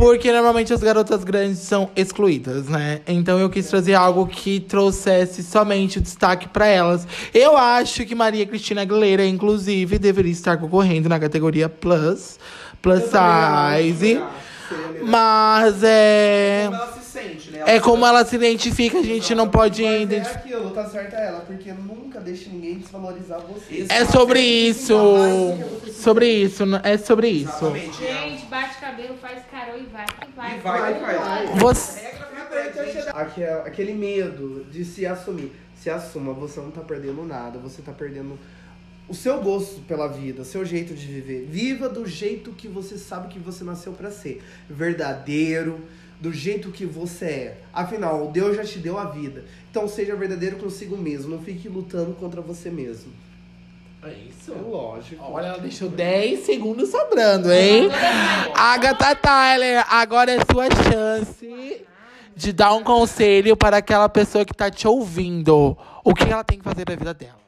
[0.00, 3.02] Porque normalmente as garotas grandes são excluídas, né?
[3.06, 7.06] Então eu quis trazer algo que trouxesse somente o destaque pra elas.
[7.34, 12.38] Eu acho que Maria Cristina Aguilera, inclusive, deveria estar concorrendo na categoria Plus,
[12.80, 14.22] Plus Size.
[15.02, 16.68] Mas é.
[16.70, 17.62] Como ela se sente, né?
[17.66, 20.38] É como ela se identifica, a gente não pode Mas é identificar.
[20.38, 23.86] aquilo, tá certa ela, porque nunca deixe ninguém desvalorizar você.
[23.88, 24.94] É sobre isso.
[25.92, 27.50] Sobre isso, é sobre isso.
[27.50, 27.98] Exatamente.
[27.98, 30.06] Gente, bate cabelo, faz carol e vai
[30.56, 30.80] que vai.
[30.80, 31.58] Vai, Vai, vai.
[31.58, 32.00] Você.
[32.00, 33.08] Regra pra gente.
[33.12, 35.52] Aque- Aquele medo de se assumir.
[35.76, 38.38] Se assuma, você não tá perdendo nada, você tá perdendo
[39.08, 41.46] o seu gosto pela vida, o seu jeito de viver.
[41.50, 44.42] Viva do jeito que você sabe que você nasceu pra ser.
[44.68, 45.80] Verdadeiro,
[46.20, 47.58] do jeito que você é.
[47.72, 49.44] Afinal, Deus já te deu a vida.
[49.70, 53.10] Então seja verdadeiro consigo mesmo, não fique lutando contra você mesmo.
[54.02, 54.52] É isso.
[54.52, 55.22] É lógico.
[55.24, 57.88] Olha, ela deixou 10 segundos sobrando, hein?
[58.54, 61.86] Agatha Tyler, agora é sua chance
[62.34, 65.76] de dar um conselho para aquela pessoa que tá te ouvindo.
[66.02, 67.40] O que ela tem que fazer da vida dela?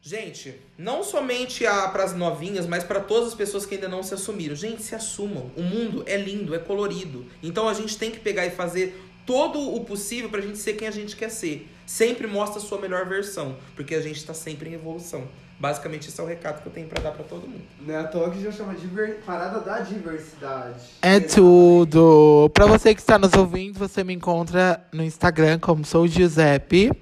[0.00, 4.14] Gente, não somente para as novinhas, mas para todas as pessoas que ainda não se
[4.14, 4.54] assumiram.
[4.54, 5.50] Gente, se assumam.
[5.56, 7.26] O mundo é lindo, é colorido.
[7.42, 10.86] Então a gente tem que pegar e fazer todo o possível pra gente ser quem
[10.86, 11.68] a gente quer ser.
[11.84, 15.26] Sempre mostra a sua melhor versão, porque a gente tá sempre em evolução.
[15.58, 17.62] Basicamente, esse é o recado que eu tenho pra dar pra todo mundo.
[17.80, 18.86] Não é à toa que já chama de
[19.24, 20.74] parada da diversidade.
[21.00, 22.50] É tudo.
[22.52, 26.92] Pra você que está nos ouvindo, você me encontra no Instagram como sou Giuseppe.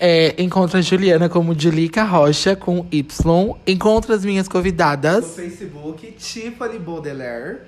[0.00, 3.56] É, encontra a Juliana como Julica Rocha com Y.
[3.66, 5.36] Encontra as minhas No convidadas.
[5.36, 7.58] Facebook, Tiffany Baudelaire.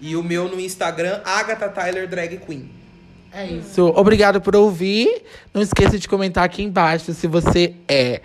[0.00, 2.70] E o meu no Instagram, Agatha Tyler Drag Queen.
[3.32, 3.86] É isso.
[3.96, 5.22] Obrigado por ouvir.
[5.52, 8.20] Não esqueça de comentar aqui embaixo se você é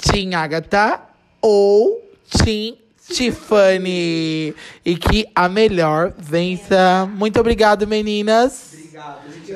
[0.00, 1.00] Team Agatha
[1.40, 2.02] ou
[2.44, 2.76] Team
[3.10, 4.54] Tiffany.
[4.84, 7.08] E que a melhor vença.
[7.14, 8.72] Muito obrigado, meninas.
[8.74, 9.52] Obrigado, gente.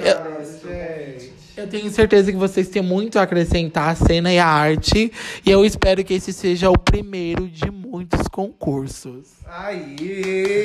[0.62, 1.32] Gente.
[1.54, 5.12] Eu tenho certeza que vocês têm muito a acrescentar a cena e a arte.
[5.44, 9.28] E eu espero que esse seja o primeiro de muitos concursos.
[9.46, 10.64] Aí!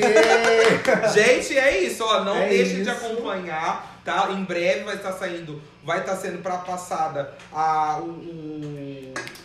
[1.12, 2.24] Gente, é isso, ó.
[2.24, 4.30] Não É deixem de acompanhar, tá?
[4.32, 8.87] Em breve vai estar saindo, vai estar sendo pra passada a, o, o,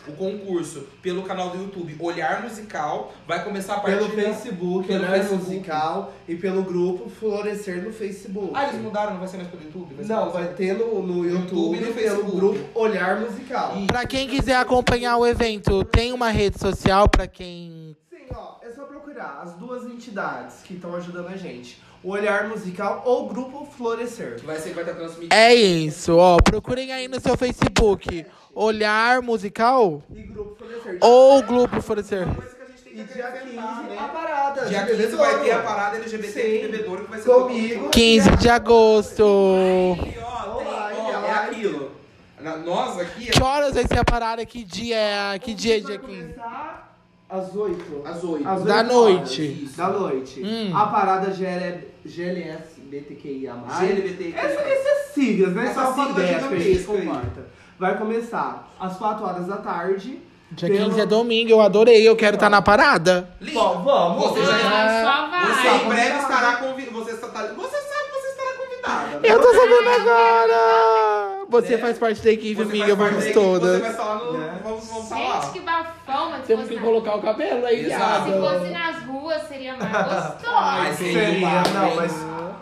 [0.07, 3.13] o concurso pelo canal do YouTube Olhar Musical.
[3.27, 5.43] Vai começar a partir pelo da- Facebook, pelo pelo Facebook.
[5.45, 8.51] musical e pelo grupo Florescer no Facebook.
[8.53, 9.95] Ah, eles mudaram, não vai ser mais pelo YouTube?
[9.95, 12.35] Ser Não, pelo- vai ter no, no YouTube, YouTube e no pelo Facebook.
[12.37, 13.77] grupo Olhar Musical.
[13.77, 13.87] Ih.
[13.87, 17.95] Pra quem quiser acompanhar o evento, tem uma rede social pra quem.
[18.09, 21.81] Sim, ó, é só procurar as duas entidades que estão ajudando a gente.
[22.03, 24.35] O Olhar Musical ou o Grupo Florescer.
[24.35, 25.33] Que vai ser, vai estar transmitido.
[25.33, 26.35] É isso, ó.
[26.35, 28.25] Procurem aí no seu Facebook
[28.55, 30.97] Olhar Musical E Grupo Florescer.
[31.01, 32.23] ou Grupo Florescer.
[32.27, 33.97] Uma coisa que a gente tem E que dia acrescentar, 15, né?
[33.99, 34.65] a parada.
[34.65, 35.31] Dia de 15 bebedouro.
[35.31, 36.61] vai ter a parada LGBT Sim.
[36.71, 37.89] bebedouro que vai ser Comigo.
[37.89, 39.23] 15 de agosto.
[39.23, 41.91] E, ó, tem, ó, é aquilo.
[42.39, 44.45] Na- nós aqui, Que horas vai ser a parada?
[44.45, 45.39] Que dia é?
[45.39, 46.21] Que dia é dia Vai 15?
[46.33, 46.97] começar
[47.29, 48.01] Às 8.
[48.05, 48.47] às 8.
[48.47, 49.57] Às Da oito noite.
[49.63, 50.41] horas Da noite.
[50.43, 50.71] Hum.
[50.77, 53.53] A parada GL, GLSBTQIA+.
[53.79, 54.33] GLBT.
[54.37, 55.65] Essa, essas siglas, né?
[55.65, 57.05] Essa Só sigla ideia que a gente gigantesca aí.
[57.07, 57.47] concorda.
[57.83, 60.17] Vai começar às 4 horas da tarde.
[60.51, 63.27] Dia Pelo- 15 é domingo, eu adorei, eu quero estar na parada.
[63.41, 64.23] Li, Bom, vamos.
[64.29, 65.53] Você já Ah, só vai.
[65.53, 66.93] Você em breve estará convidado.
[67.03, 69.19] Você, está, você sabe que você estará convidada.
[69.19, 69.21] né?
[69.21, 71.45] Eu tô sabendo agora!
[71.49, 73.81] Você faz parte da equipe, Você amiga, vamos da equipe, Você todas.
[73.81, 74.31] vai lá no.
[74.37, 74.59] Né?
[74.63, 78.31] Vamos, vamos Gente, que bafão, mas Temos que na- colocar o cabelo aí, Exato.
[78.31, 80.45] se fosse nas ruas seria mais gostoso.
[80.55, 82.13] Ai, Seria, não, mas...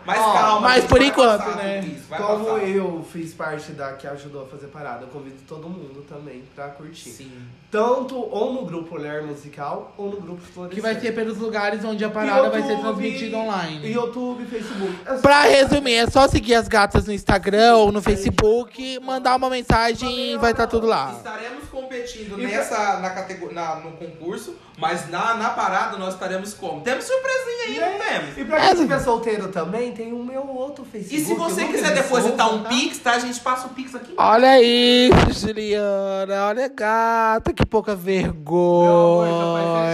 [0.05, 0.61] Mas Ó, calma.
[0.61, 1.79] mas por enquanto, né?
[1.81, 2.67] isso, Como passar.
[2.67, 6.69] eu fiz parte da que ajudou a fazer parada, eu convido todo mundo também pra
[6.69, 7.09] curtir.
[7.09, 7.31] Sim.
[7.71, 10.75] Tanto ou no grupo Olhar Musical ou no grupo Florescer.
[10.75, 13.91] Que vai ser pelos lugares onde a parada vai ser YouTube, transmitida online.
[13.93, 14.93] YouTube, Facebook.
[15.05, 19.37] É só- Pra resumir, é só seguir as gatas no Instagram ou no Facebook, mandar
[19.37, 21.13] uma mensagem e vai estar tudo lá.
[21.15, 26.53] Estaremos competindo E nessa, na categoria, na- no concurso, mas na, na parada nós estaremos
[26.53, 26.81] como?
[26.81, 28.37] Temos surpresinha aí, não temos?
[28.37, 31.21] E pra quem estiver solteiro também, tem o meu outro Facebook.
[31.21, 32.69] E se você quiser de depositar um tá?
[32.69, 33.11] Pix, tá?
[33.13, 34.13] A gente passa o Pix aqui.
[34.17, 36.47] Olha isso, Juliana.
[36.47, 39.91] Olha, gata, que pouca Meu amor, vergonha.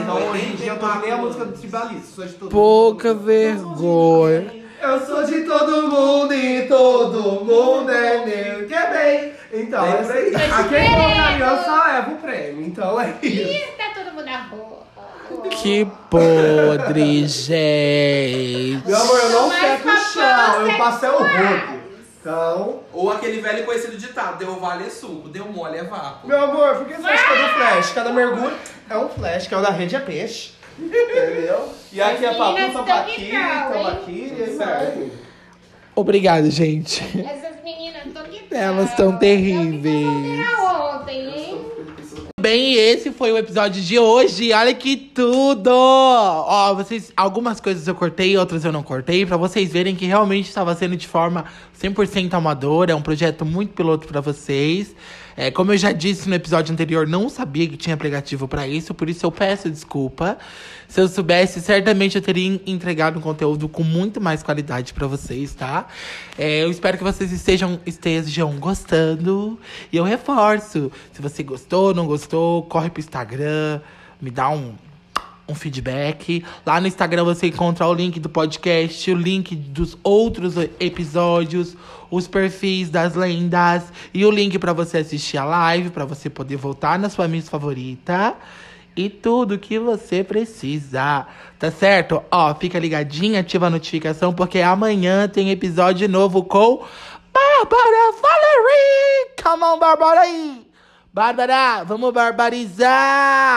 [0.00, 2.14] Então hoje em dia eu tô que nem a música do Tribalista.
[2.14, 4.66] Sou de todo Pouca vergonha.
[4.80, 8.66] Eu sou de todo mundo e todo mundo é meu.
[8.66, 9.32] Que é bem.
[9.52, 10.34] Então, Bem é por aí.
[10.34, 12.66] a quem for aliança leva o prêmio.
[12.66, 13.52] Então é isso.
[13.52, 14.76] Ih, tá todo mundo na rua.
[15.50, 18.82] Que podre, gente.
[18.86, 21.85] Meu amor, eu não seco o chão, eu passei o rodo.
[22.26, 26.26] Então, Ou aquele velho conhecido ditado, deu vale é suco, deu mole é vácuo.
[26.26, 27.92] meu amor, por que você acha que é do flash?
[27.92, 28.56] Cada mergulho
[28.90, 30.50] é um flash, que é o da rede é peixe.
[30.76, 31.68] Entendeu?
[31.92, 32.74] E aqui é tamo hein?
[33.86, 35.12] aqui, e aí.
[35.94, 37.00] Obrigado, gente.
[37.00, 40.08] Essas meninas estão que Elas tão terríveis.
[40.58, 41.65] ontem, hein?
[42.46, 44.52] Bem, esse foi o episódio de hoje.
[44.52, 45.68] Olha que tudo!
[45.68, 50.46] Ó, vocês, algumas coisas eu cortei, outras eu não cortei, pra vocês verem que realmente
[50.46, 52.92] estava sendo de forma 100% amadora.
[52.92, 54.94] É um projeto muito piloto pra vocês.
[55.36, 58.94] É, como eu já disse no episódio anterior, não sabia que tinha aplicativo pra isso,
[58.94, 60.38] por isso eu peço desculpa.
[60.88, 65.54] Se eu soubesse, certamente eu teria entregado um conteúdo com muito mais qualidade pra vocês,
[65.54, 65.88] tá?
[66.38, 69.58] É, eu espero que vocês estejam, estejam gostando.
[69.92, 73.80] E eu reforço, se você gostou, não gostou, corre pro Instagram,
[74.20, 74.74] me dá um,
[75.48, 76.44] um feedback.
[76.64, 81.76] Lá no Instagram você encontra o link do podcast, o link dos outros episódios,
[82.10, 86.56] os perfis das lendas e o link pra você assistir a live, pra você poder
[86.56, 88.34] voltar na sua miss favorita.
[88.96, 91.26] E tudo que você precisa,
[91.58, 92.22] tá certo?
[92.30, 96.82] Ó, fica ligadinha, ativa a notificação, porque amanhã tem episódio novo com
[97.30, 99.34] Bárbara Valerie!
[99.42, 100.66] Come on, Bárbara aí!
[101.12, 103.56] Bárbara, vamos barbarizar!